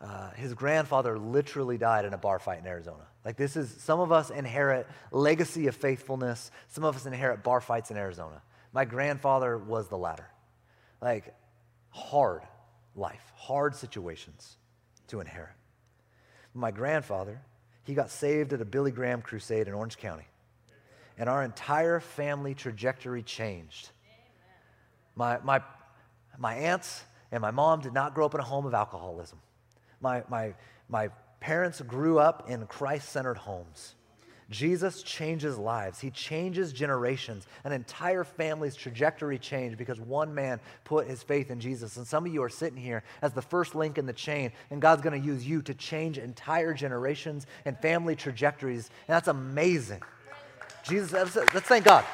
[0.00, 3.04] Uh, his grandfather literally died in a bar fight in Arizona.
[3.24, 7.60] Like, this is, some of us inherit legacy of faithfulness, some of us inherit bar
[7.60, 8.40] fights in Arizona.
[8.72, 10.28] My grandfather was the latter.
[11.02, 11.34] Like,
[11.90, 12.42] hard
[12.98, 14.56] life, hard situations
[15.08, 15.54] to inherit.
[16.54, 17.40] My grandfather,
[17.84, 20.26] he got saved at a Billy Graham crusade in Orange County.
[21.16, 23.90] And our entire family trajectory changed.
[25.16, 25.60] My, my,
[26.38, 29.38] my aunts and my mom did not grow up in a home of alcoholism.
[30.00, 30.54] My, my,
[30.88, 31.08] my
[31.40, 33.94] parents grew up in Christ centered homes.
[34.50, 36.00] Jesus changes lives.
[36.00, 37.46] He changes generations.
[37.64, 41.98] An entire family's trajectory changed because one man put his faith in Jesus.
[41.98, 44.80] And some of you are sitting here as the first link in the chain, and
[44.80, 48.88] God's going to use you to change entire generations and family trajectories.
[49.06, 50.00] And that's amazing.
[50.82, 51.34] Jesus, let's,
[51.66, 52.04] thank God.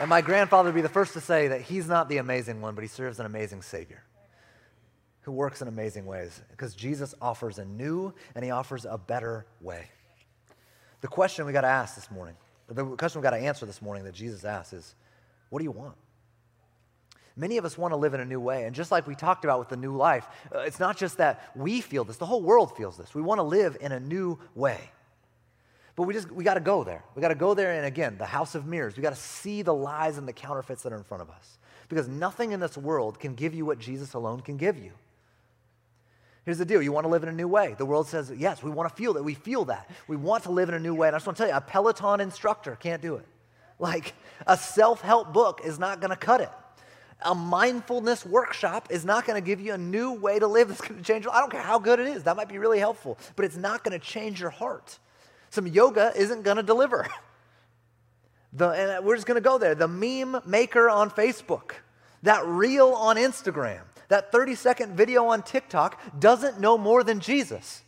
[0.00, 2.74] And my grandfather would be the first to say that he's not the amazing one,
[2.74, 4.02] but he serves an amazing Savior
[5.22, 9.46] who works in amazing ways because Jesus offers a new and he offers a better
[9.60, 9.88] way.
[11.00, 12.36] The question we got to ask this morning,
[12.68, 14.94] the question we got to answer this morning that Jesus asks is,
[15.50, 15.94] what do you want?
[17.36, 18.64] Many of us want to live in a new way.
[18.64, 21.50] And just like we talked about with the new life, uh, it's not just that
[21.56, 23.14] we feel this, the whole world feels this.
[23.14, 24.78] We want to live in a new way.
[25.94, 27.04] But we just we got to go there.
[27.14, 28.96] We got to go there and again, the house of mirrors.
[28.96, 31.58] We got to see the lies and the counterfeits that are in front of us.
[31.88, 34.92] Because nothing in this world can give you what Jesus alone can give you.
[36.44, 37.74] Here's the deal you want to live in a new way.
[37.78, 39.22] The world says, yes, we want to feel that.
[39.22, 39.88] We feel that.
[40.08, 41.06] We want to live in a new way.
[41.06, 43.26] And I just want to tell you, a Peloton instructor can't do it.
[43.78, 44.14] Like
[44.46, 46.50] a self help book is not going to cut it.
[47.24, 50.80] A mindfulness workshop is not going to give you a new way to live that's
[50.80, 51.26] going to change.
[51.30, 52.24] I don't care how good it is.
[52.24, 54.98] That might be really helpful, but it's not going to change your heart.
[55.50, 57.06] Some yoga isn't going to deliver.
[58.54, 59.74] The, and we're just going to go there.
[59.74, 61.72] The meme maker on Facebook,
[62.22, 63.80] that reel on Instagram,
[64.12, 67.82] that 30 second video on TikTok doesn't know more than Jesus.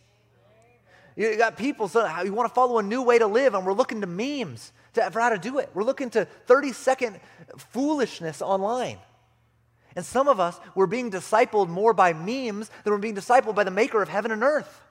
[1.17, 3.75] You got people, so you want to follow a new way to live, and we're
[3.75, 5.69] looking to memes to, for how to do it.
[5.75, 7.21] We're looking to 30 second
[7.59, 8.97] foolishness online.
[9.95, 13.65] And some of us, we're being discipled more by memes than we're being discipled by
[13.65, 14.83] the maker of heaven and earth.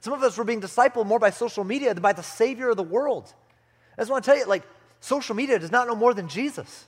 [0.00, 2.76] Some of us were being discipled more by social media than by the Savior of
[2.76, 3.32] the world.
[3.96, 4.62] I just want to tell you, like,
[5.00, 6.86] social media does not know more than Jesus.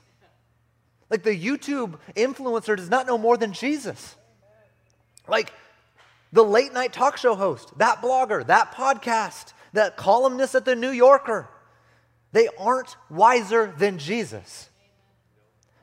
[1.09, 4.15] Like, the YouTube influencer does not know more than Jesus.
[5.27, 5.53] Like,
[6.31, 10.91] the late night talk show host, that blogger, that podcast, that columnist at the New
[10.91, 11.49] Yorker,
[12.31, 14.69] they aren't wiser than Jesus.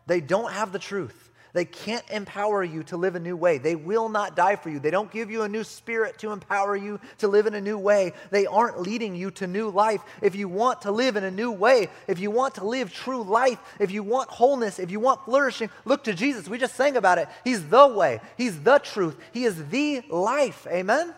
[0.06, 1.25] They don't have the truth.
[1.56, 3.56] They can't empower you to live a new way.
[3.56, 4.78] They will not die for you.
[4.78, 7.78] They don't give you a new spirit to empower you to live in a new
[7.78, 8.12] way.
[8.30, 10.02] They aren't leading you to new life.
[10.20, 13.22] If you want to live in a new way, if you want to live true
[13.22, 16.46] life, if you want wholeness, if you want flourishing, look to Jesus.
[16.46, 17.26] We just sang about it.
[17.42, 20.66] He's the way, He's the truth, He is the life.
[20.70, 21.14] Amen?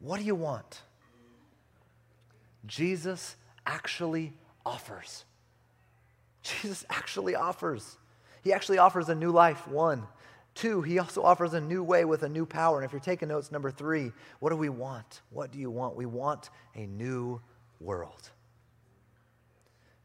[0.00, 0.82] What do you want?
[2.66, 4.34] Jesus actually
[4.66, 5.24] offers.
[6.42, 7.96] Jesus actually offers.
[8.46, 10.06] He actually offers a new life, one.
[10.54, 12.78] Two, he also offers a new way with a new power.
[12.78, 15.22] And if you're taking notes, number three, what do we want?
[15.30, 15.96] What do you want?
[15.96, 17.40] We want a new
[17.80, 18.30] world.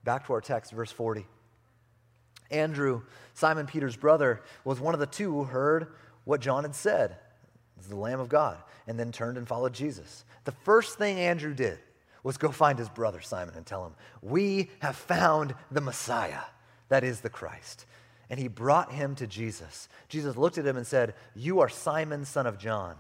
[0.04, 1.28] Back to our text, verse 40.
[2.50, 3.04] Andrew,
[3.36, 7.18] Simon Peter's brother, was one of the two who heard what John had said.
[7.90, 10.26] The Lamb of God, and then turned and followed Jesus.
[10.46, 11.78] The first thing Andrew did
[12.24, 16.42] was go find his brother Simon and tell him, We have found the Messiah,
[16.90, 17.86] that is the Christ
[18.32, 19.90] and he brought him to Jesus.
[20.08, 22.96] Jesus looked at him and said, You are Simon, son of John.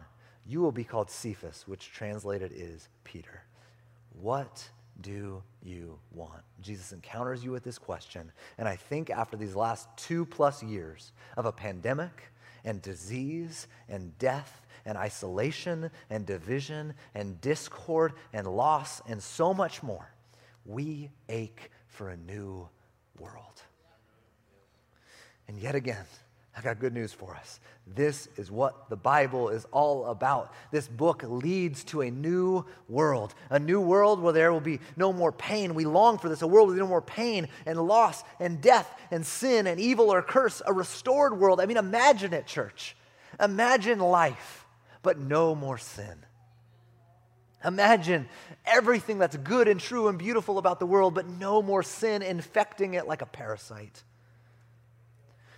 [0.45, 3.43] You will be called Cephas, which translated is Peter.
[4.09, 6.41] What do you want?
[6.59, 8.29] Jesus encounters you with this question.
[8.57, 12.23] And I think after these last two plus years of a pandemic
[12.65, 19.81] and disease and death and isolation and division and discord and loss and so much
[19.81, 20.11] more,
[20.65, 22.67] we ache for a new
[23.17, 23.63] world.
[25.51, 26.05] And yet again,
[26.55, 27.59] I got good news for us.
[27.85, 30.53] This is what the Bible is all about.
[30.71, 35.11] This book leads to a new world, a new world where there will be no
[35.11, 35.75] more pain.
[35.75, 39.25] We long for this, a world with no more pain and loss and death and
[39.25, 41.59] sin and evil or curse, a restored world.
[41.59, 42.95] I mean, imagine it, church.
[43.37, 44.65] Imagine life,
[45.03, 46.15] but no more sin.
[47.65, 48.29] Imagine
[48.65, 52.93] everything that's good and true and beautiful about the world, but no more sin infecting
[52.93, 54.01] it like a parasite.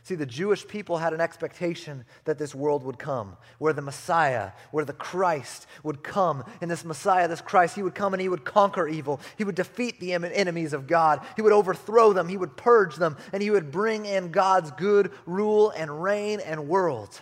[0.06, 4.52] See, the Jewish people had an expectation that this world would come, where the Messiah,
[4.72, 6.44] where the Christ would come.
[6.60, 9.22] And this Messiah, this Christ, he would come and he would conquer evil.
[9.38, 11.26] He would defeat the enemies of God.
[11.38, 12.28] He would overthrow them.
[12.28, 13.16] He would purge them.
[13.32, 17.22] And he would bring in God's good rule and reign and world.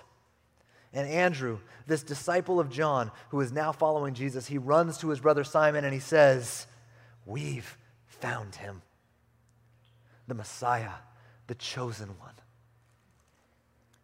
[0.91, 5.20] And Andrew, this disciple of John, who is now following Jesus, he runs to his
[5.20, 6.65] brother Simon and he says,
[7.28, 8.82] We've found him,
[10.28, 10.94] the Messiah,
[11.46, 12.34] the chosen one.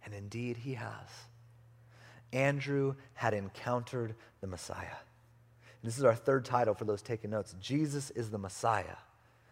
[0.07, 1.09] And indeed, he has.
[2.31, 4.85] Andrew had encountered the Messiah.
[5.81, 8.95] And this is our third title for those taking notes Jesus is the Messiah,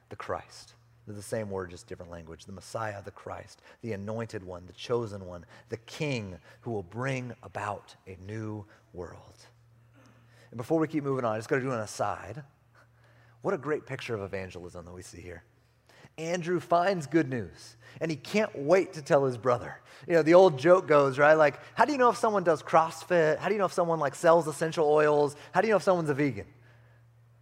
[0.08, 0.76] the Christ.
[1.06, 2.46] They're the same word, just different language.
[2.46, 7.34] The Messiah, the Christ, the anointed one, the chosen one, the King who will bring
[7.44, 8.64] about a new
[8.94, 9.36] world.
[10.52, 12.44] And before we keep moving on, I just got to do an aside.
[13.42, 15.44] What a great picture of evangelism that we see here.
[16.18, 19.80] Andrew finds good news and he can't wait to tell his brother.
[20.08, 21.34] You know, the old joke goes, right?
[21.34, 23.38] Like, how do you know if someone does CrossFit?
[23.40, 25.36] How do you know if someone like sells essential oils?
[25.52, 26.46] How do you know if someone's a vegan?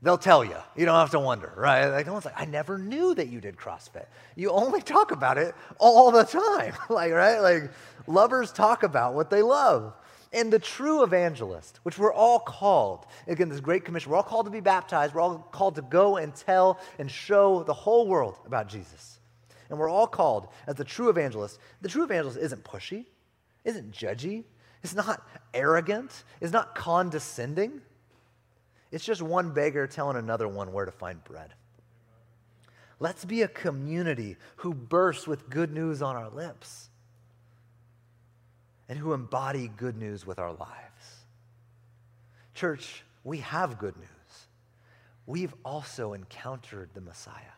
[0.02, 0.58] They'll tell you.
[0.76, 1.88] You don't have to wonder, right?
[1.88, 4.06] Like, no one's like, I never knew that you did CrossFit.
[4.36, 6.74] You only talk about it all the time.
[6.90, 7.40] like, right?
[7.40, 7.72] Like,
[8.06, 9.94] lovers talk about what they love.
[10.34, 14.48] And the true evangelist, which we're all called, again, this great commission, we're all called
[14.48, 15.13] to be baptized.
[15.13, 19.19] We're all called to go and tell and show the whole world about Jesus.
[19.69, 21.60] And we're all called as the true evangelist.
[21.82, 23.06] The true evangelist isn't pushy,
[23.63, 24.43] isn't judgy,
[24.82, 27.82] it's not arrogant, it's not condescending.
[28.91, 31.54] It's just one beggar telling another one where to find bread.
[33.00, 36.89] Let's be a community who bursts with good news on our lips
[38.94, 41.26] and who embody good news with our lives.
[42.54, 44.48] Church, we have good news.
[45.26, 47.56] We've also encountered the Messiah.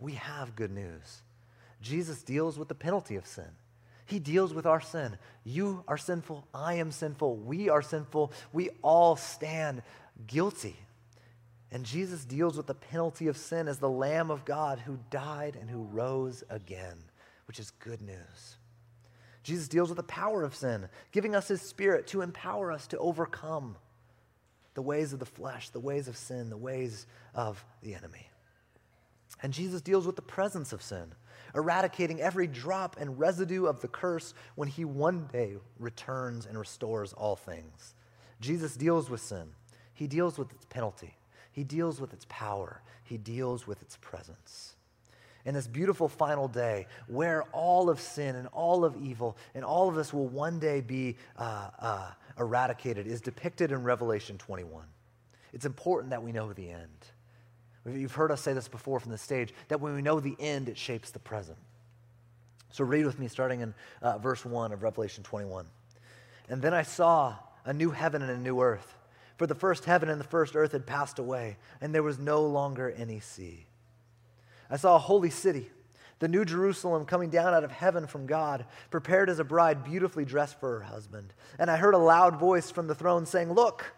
[0.00, 1.22] We have good news.
[1.80, 3.46] Jesus deals with the penalty of sin.
[4.06, 5.18] He deals with our sin.
[5.44, 6.48] You are sinful.
[6.52, 7.36] I am sinful.
[7.36, 8.32] We are sinful.
[8.52, 9.82] We all stand
[10.26, 10.74] guilty.
[11.70, 15.56] And Jesus deals with the penalty of sin as the Lamb of God who died
[15.60, 16.98] and who rose again,
[17.46, 18.56] which is good news.
[19.46, 22.98] Jesus deals with the power of sin, giving us his spirit to empower us to
[22.98, 23.76] overcome.
[24.74, 28.28] the ways of the flesh, the ways of sin, the ways of the enemy.
[29.42, 31.14] And Jesus deals with the presence of sin,
[31.54, 37.12] eradicating every drop and residue of the curse when he one day returns and restores
[37.14, 37.94] all things.
[38.40, 39.48] Jesus deals with sin,
[39.94, 41.16] he deals with its penalty,
[41.52, 44.76] he deals with its power, he deals with its presence.
[45.46, 49.88] In this beautiful final day, where all of sin and all of evil and all
[49.88, 54.84] of this will one day be uh, uh, eradicated, is depicted in Revelation 21.
[55.52, 57.06] It's important that we know the end.
[57.86, 60.68] You've heard us say this before from the stage that when we know the end,
[60.68, 61.58] it shapes the present.
[62.72, 63.72] So read with me, starting in
[64.02, 65.64] uh, verse 1 of Revelation 21.
[66.48, 68.96] And then I saw a new heaven and a new earth.
[69.36, 72.44] For the first heaven and the first earth had passed away, and there was no
[72.44, 73.66] longer any sea.
[74.70, 75.70] I saw a holy city,
[76.18, 80.24] the new Jerusalem, coming down out of heaven from God, prepared as a bride beautifully
[80.24, 81.34] dressed for her husband.
[81.58, 83.94] And I heard a loud voice from the throne saying, Look,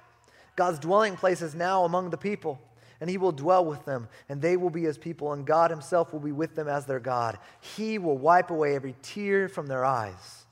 [0.56, 2.60] God's dwelling place is now among the people
[3.00, 6.12] and he will dwell with them, and they will be his people, and God himself
[6.12, 7.38] will be with them as their God.
[7.60, 10.46] He will wipe away every tear from their eyes,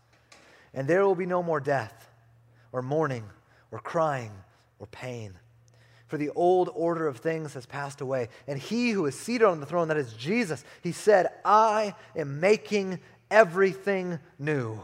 [0.72, 2.08] and there will be no more death,
[2.72, 3.24] or mourning,
[3.72, 4.30] or crying,
[4.78, 5.34] or pain.
[6.06, 8.28] For the old order of things has passed away.
[8.46, 12.40] And he who is seated on the throne, that is Jesus, he said, I am
[12.40, 13.00] making
[13.30, 14.80] everything new.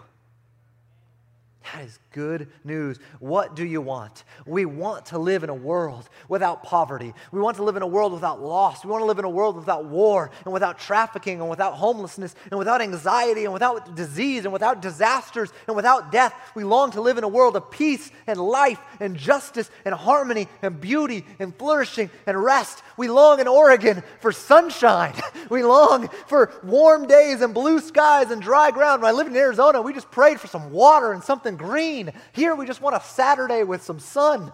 [1.63, 2.99] That is good news.
[3.21, 4.25] What do you want?
[4.47, 7.15] We want to live in a world without poverty.
[7.31, 8.85] We want to live in a world without loss.
[8.85, 12.35] We want to live in a world without war and without trafficking and without homelessness
[12.51, 16.35] and without anxiety and without disease and without disasters and without death.
[16.55, 20.49] We long to live in a world of peace and life and justice and harmony
[20.63, 22.83] and beauty and flourishing and rest.
[22.97, 25.15] We long in Oregon for sunshine.
[25.51, 29.03] We long for warm days and blue skies and dry ground.
[29.03, 32.13] When I lived in Arizona, we just prayed for some water and something green.
[32.33, 34.53] Here we just want a Saturday with some sun.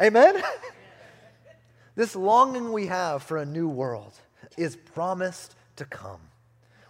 [0.00, 0.42] Amen?
[1.94, 4.12] this longing we have for a new world
[4.56, 6.20] is promised to come.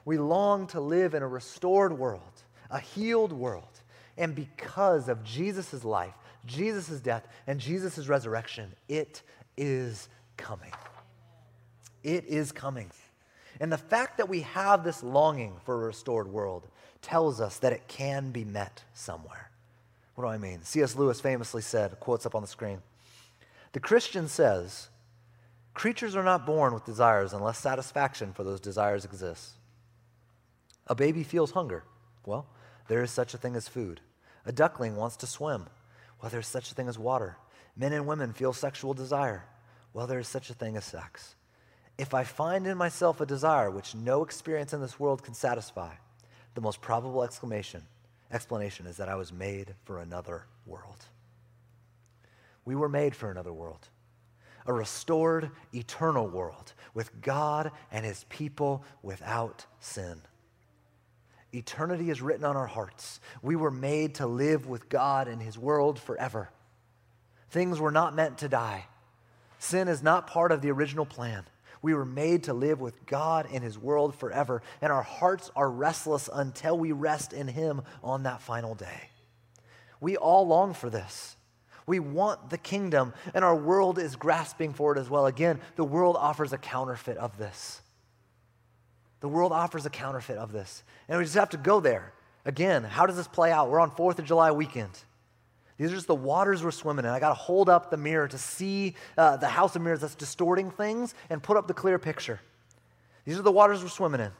[0.04, 3.80] We long to live in a restored world, a healed world.
[4.16, 6.14] And because of Jesus' life,
[6.46, 9.22] Jesus' death, and Jesus' resurrection, it
[9.56, 10.72] is coming.
[12.02, 12.90] It is coming.
[13.60, 16.68] And the fact that we have this longing for a restored world
[17.02, 19.50] tells us that it can be met somewhere.
[20.14, 20.62] What do I mean?
[20.62, 20.96] C.S.
[20.96, 22.80] Lewis famously said, quotes up on the screen
[23.72, 24.88] The Christian says,
[25.74, 29.52] creatures are not born with desires unless satisfaction for those desires exists.
[30.86, 31.84] A baby feels hunger.
[32.24, 32.46] Well,
[32.88, 34.00] there is such a thing as food.
[34.44, 35.66] A duckling wants to swim.
[36.20, 37.36] Well, there's such a thing as water.
[37.76, 39.44] Men and women feel sexual desire.
[39.92, 41.34] Well, there is such a thing as sex.
[41.98, 45.94] If I find in myself a desire which no experience in this world can satisfy,
[46.56, 47.82] the most probable exclamation,
[48.32, 51.04] explanation is that I was made for another world.
[52.64, 53.86] We were made for another world,
[54.66, 60.22] a restored, eternal world with God and his people without sin.
[61.54, 63.20] Eternity is written on our hearts.
[63.42, 66.50] We were made to live with God in his world forever.
[67.50, 68.86] Things were not meant to die.
[69.58, 71.44] Sin is not part of the original plan.
[71.86, 75.70] We were made to live with God in His world forever, and our hearts are
[75.70, 79.10] restless until we rest in Him on that final day.
[80.00, 81.36] We all long for this.
[81.86, 85.26] We want the kingdom, and our world is grasping for it as well.
[85.26, 87.80] Again, the world offers a counterfeit of this.
[89.20, 90.82] The world offers a counterfeit of this.
[91.08, 92.12] And we just have to go there.
[92.44, 93.70] Again, how does this play out?
[93.70, 94.98] We're on 4th of July weekend.
[95.78, 97.10] These are just the waters we're swimming in.
[97.10, 100.14] I got to hold up the mirror to see uh, the house of mirrors that's
[100.14, 102.40] distorting things and put up the clear picture.
[103.24, 104.30] These are the waters we're swimming in.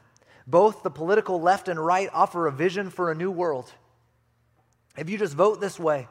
[0.47, 3.71] Both the political left and right offer a vision for a new world.
[4.97, 6.07] If you just vote this way,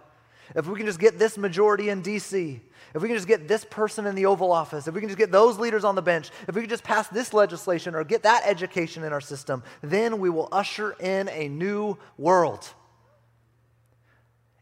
[0.54, 2.60] if we can just get this majority in DC,
[2.94, 5.18] if we can just get this person in the Oval Office, if we can just
[5.18, 8.22] get those leaders on the bench, if we can just pass this legislation or get
[8.22, 12.72] that education in our system, then we will usher in a new world.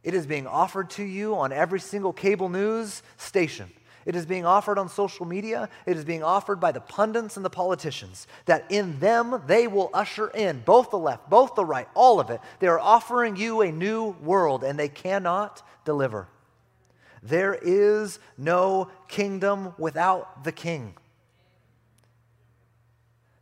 [0.04, 3.70] It is being offered to you on every single cable news station.
[4.04, 5.70] It is being offered on social media.
[5.86, 9.88] It is being offered by the pundits and the politicians that in them they will
[9.94, 12.40] usher in both the left, both the right, all of it.
[12.60, 16.28] They are offering you a new world and they cannot deliver.
[17.22, 20.94] There is no kingdom without the king.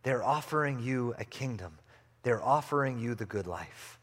[0.04, 1.78] They're offering you a kingdom,
[2.22, 3.98] they're offering you the good life.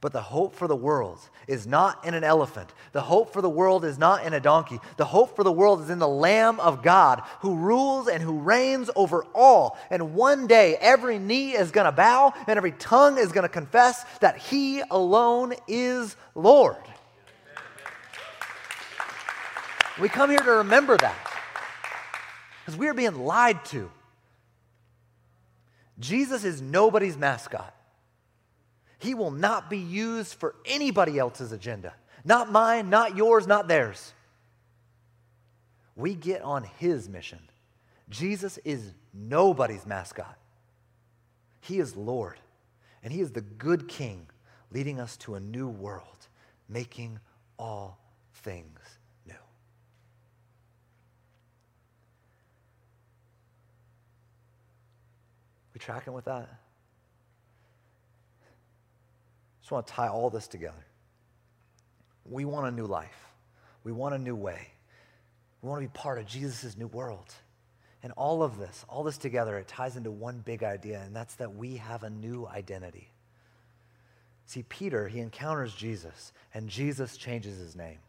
[0.00, 2.72] But the hope for the world is not in an elephant.
[2.92, 4.80] The hope for the world is not in a donkey.
[4.96, 8.38] The hope for the world is in the Lamb of God who rules and who
[8.38, 9.78] reigns over all.
[9.90, 13.50] And one day, every knee is going to bow and every tongue is going to
[13.50, 16.76] confess that He alone is Lord.
[20.00, 21.30] We come here to remember that
[22.60, 23.90] because we are being lied to.
[25.98, 27.74] Jesus is nobody's mascot.
[29.00, 31.94] He will not be used for anybody else's agenda.
[32.22, 34.12] Not mine, not yours, not theirs.
[35.96, 37.40] We get on his mission.
[38.10, 40.36] Jesus is nobody's mascot.
[41.62, 42.38] He is Lord,
[43.02, 44.26] and he is the good king
[44.70, 46.28] leading us to a new world,
[46.68, 47.18] making
[47.58, 47.98] all
[48.34, 48.78] things
[49.26, 49.32] new.
[55.72, 56.59] We tracking with that?
[59.70, 60.84] Just want to tie all this together.
[62.24, 63.28] We want a new life.
[63.84, 64.66] We want a new way.
[65.62, 67.32] We want to be part of Jesus' new world.
[68.02, 71.36] And all of this, all this together, it ties into one big idea, and that's
[71.36, 73.12] that we have a new identity.
[74.46, 78.00] See, Peter, he encounters Jesus, and Jesus changes his name,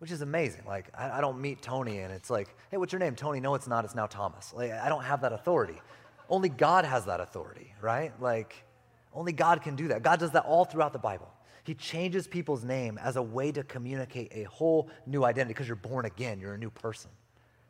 [0.00, 0.64] which is amazing.
[0.66, 3.16] Like, I, I, don't meet Tony, and it's like, hey, what's your name?
[3.16, 3.86] Tony, no, it's not.
[3.86, 4.52] It's now Thomas.
[4.52, 5.80] Like, I don't have that authority.
[6.28, 8.12] Only God has that authority, right?
[8.20, 8.66] Like,
[9.12, 10.02] only God can do that.
[10.02, 11.30] God does that all throughout the Bible.
[11.64, 15.76] He changes people's name as a way to communicate a whole new identity because you're
[15.76, 17.10] born again, you're a new person,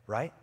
[0.07, 0.33] right?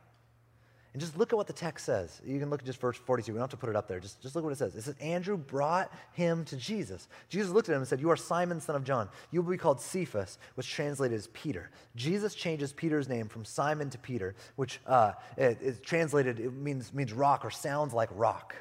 [0.92, 2.20] And just look at what the text says.
[2.24, 3.32] You can look at just verse 42.
[3.32, 4.00] We don't have to put it up there.
[4.00, 4.74] Just, just look what it says.
[4.74, 7.08] It says, Andrew brought him to Jesus.
[7.28, 9.08] Jesus looked at him and said, You are Simon, son of John.
[9.30, 11.70] You will be called Cephas, which translated as Peter.
[11.94, 17.12] Jesus changes Peter's name from Simon to Peter, which uh, it, translated, it means, means
[17.12, 18.56] rock or sounds like rock,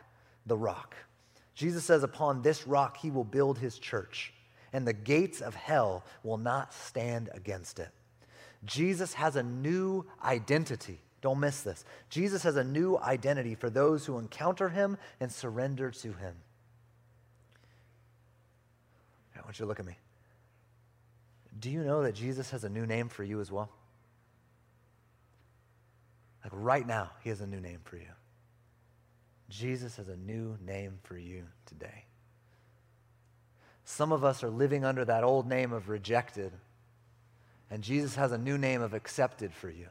[0.46, 0.96] the rock.
[1.58, 4.32] Jesus says, Upon this rock he will build his church,
[4.72, 7.89] and the gates of hell will not stand against it.
[8.64, 10.99] Jesus has a new identity.
[11.22, 11.84] Don't miss this.
[12.12, 16.36] Jesus has a new identity for those who encounter him and surrender to him.
[19.36, 19.97] I want you to look at me.
[21.60, 23.72] Do you know that Jesus has a new name for you as well?
[26.43, 28.12] Like right now, he has a new name for you.
[29.50, 32.06] Jesus has a new name for you today.
[33.86, 36.52] Some of us are living under that old name of rejected,
[37.72, 39.88] and Jesus has a new name of accepted for you.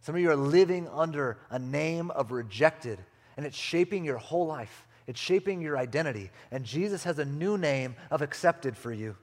[0.00, 2.98] Some of you are living under a name of rejected,
[3.36, 4.86] and it's shaping your whole life.
[5.06, 6.30] It's shaping your identity.
[6.50, 9.16] And Jesus has a new name of accepted for you.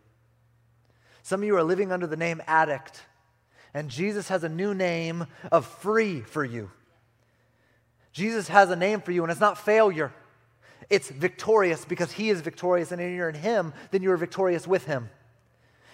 [1.24, 3.02] Some of you are living under the name addict,
[3.74, 6.72] and Jesus has a new name of free for you.
[8.12, 10.12] Jesus has a name for you, and it's not failure.
[10.90, 14.86] It's victorious because he is victorious, and if you're in him, then you're victorious with
[14.86, 15.10] him.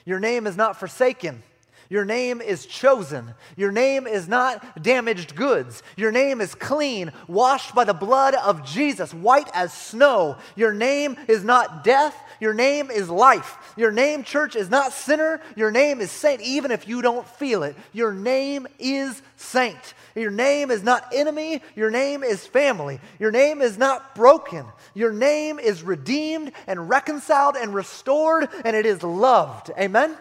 [0.05, 1.43] Your name is not forsaken.
[1.89, 3.33] Your name is chosen.
[3.55, 5.83] Your name is not damaged goods.
[5.95, 10.37] Your name is clean, washed by the blood of Jesus, white as snow.
[10.55, 12.15] Your name is not death.
[12.39, 13.57] Your name is life.
[13.77, 15.41] Your name, church, is not sinner.
[15.55, 17.75] Your name is saint, even if you don't feel it.
[17.93, 19.93] Your name is saint.
[20.15, 21.61] Your name is not enemy.
[21.75, 22.99] Your name is family.
[23.19, 24.65] Your name is not broken.
[24.93, 29.71] Your name is redeemed and reconciled and restored, and it is loved.
[29.79, 30.15] Amen?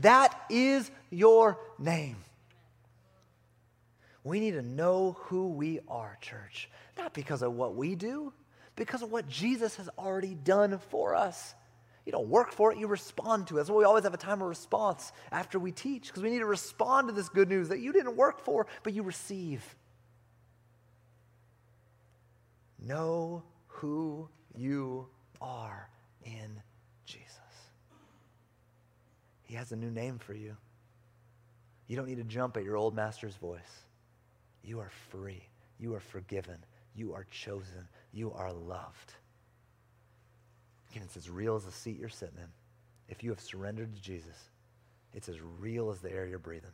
[0.00, 2.16] That is your name.
[4.24, 6.70] We need to know who we are, church.
[6.96, 8.32] Not because of what we do,
[8.76, 11.54] because of what Jesus has already done for us.
[12.06, 13.58] You don't work for it, you respond to it.
[13.58, 16.40] That's why we always have a time of response after we teach, because we need
[16.40, 19.62] to respond to this good news that you didn't work for, but you receive.
[22.84, 25.06] Know who you
[25.40, 25.88] are
[26.24, 26.60] in
[29.52, 30.56] he has a new name for you.
[31.86, 33.82] You don't need to jump at your old master's voice.
[34.64, 35.42] You are free.
[35.78, 36.56] You are forgiven.
[36.94, 37.86] You are chosen.
[38.14, 39.12] You are loved.
[40.90, 42.48] Again, it's as real as the seat you're sitting in.
[43.10, 44.38] If you have surrendered to Jesus,
[45.12, 46.72] it's as real as the air you're breathing.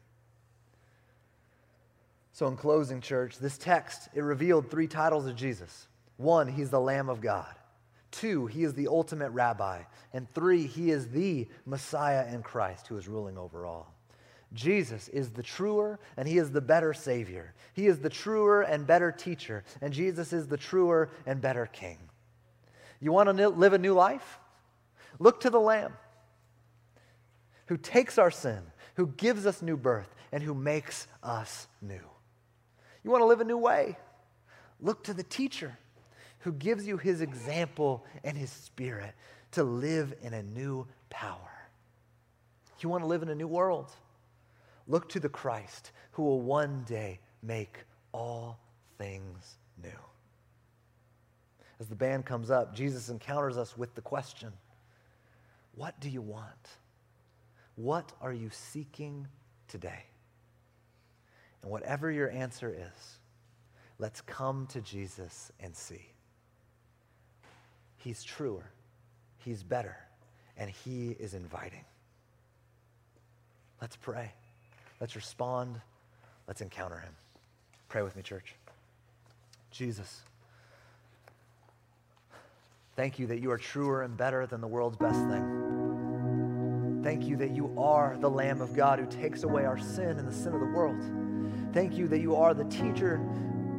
[2.30, 5.88] So, in closing, church, this text, it revealed three titles of Jesus.
[6.16, 7.56] One, he's the Lamb of God.
[8.10, 9.82] Two, he is the ultimate rabbi.
[10.12, 13.94] And three, he is the Messiah and Christ who is ruling over all.
[14.54, 17.54] Jesus is the truer and he is the better Savior.
[17.74, 21.98] He is the truer and better teacher, and Jesus is the truer and better King.
[23.00, 24.38] You want to live a new life?
[25.18, 25.92] Look to the Lamb
[27.66, 28.62] who takes our sin,
[28.94, 32.00] who gives us new birth, and who makes us new.
[33.04, 33.96] You want to live a new way?
[34.80, 35.78] Look to the teacher
[36.40, 39.14] who gives you his example and his spirit
[39.52, 41.58] to live in a new power.
[42.80, 43.90] You want to live in a new world?
[44.86, 47.78] Look to the Christ who will one day make
[48.12, 48.58] all
[48.98, 49.90] things new.
[51.80, 54.52] As the band comes up, Jesus encounters us with the question
[55.74, 56.68] What do you want?
[57.76, 59.26] What are you seeking
[59.68, 60.04] today?
[61.62, 63.18] And whatever your answer is,
[63.98, 66.08] let's come to Jesus and see.
[68.08, 68.64] He's truer,
[69.44, 69.94] He's better,
[70.56, 71.84] and He is inviting.
[73.82, 74.32] Let's pray.
[74.98, 75.78] Let's respond.
[76.46, 77.12] Let's encounter Him.
[77.90, 78.54] Pray with me, church.
[79.70, 80.22] Jesus,
[82.96, 87.02] thank you that you are truer and better than the world's best thing.
[87.04, 90.26] Thank you that you are the Lamb of God who takes away our sin and
[90.26, 90.96] the sin of the world.
[91.74, 93.20] Thank you that you are the teacher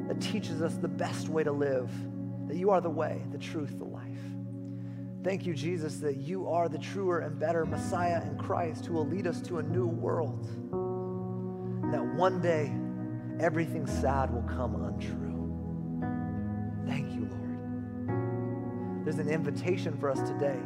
[0.08, 1.90] that teaches us the best way to live,
[2.48, 3.89] that you are the way, the truth, the.
[5.22, 9.08] Thank you, Jesus, that you are the truer and better Messiah and Christ who will
[9.08, 10.48] lead us to a new world.
[11.84, 12.72] And that one day,
[13.44, 15.28] everything sad will come untrue.
[16.88, 19.04] Thank you, Lord.
[19.04, 20.60] There's an invitation for us today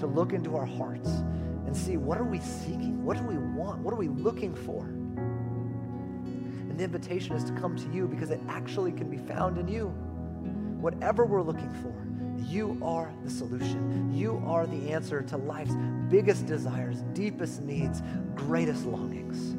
[0.00, 1.10] to look into our hearts
[1.64, 3.04] and see what are we seeking?
[3.04, 3.78] What do we want?
[3.78, 4.86] What are we looking for?
[6.68, 9.68] And the invitation is to come to you because it actually can be found in
[9.68, 9.86] you.
[10.80, 12.03] Whatever we're looking for,
[12.38, 14.14] you are the solution.
[14.14, 15.74] You are the answer to life's
[16.08, 18.02] biggest desires, deepest needs,
[18.34, 19.52] greatest longings.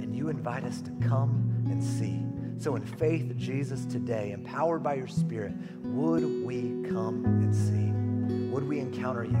[0.00, 2.24] And you invite us to come and see.
[2.58, 7.92] So, in faith, Jesus, today, empowered by your Spirit, would we come and see?
[8.52, 9.38] Would we encounter you?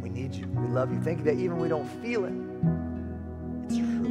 [0.00, 0.46] We need you.
[0.48, 1.00] We love you.
[1.00, 2.34] Thank you that even we don't feel it,
[3.64, 4.04] it's true.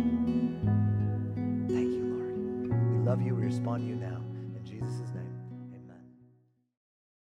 [1.67, 2.91] Thank you, Lord.
[2.91, 3.35] We love you.
[3.35, 4.24] We respond to you now.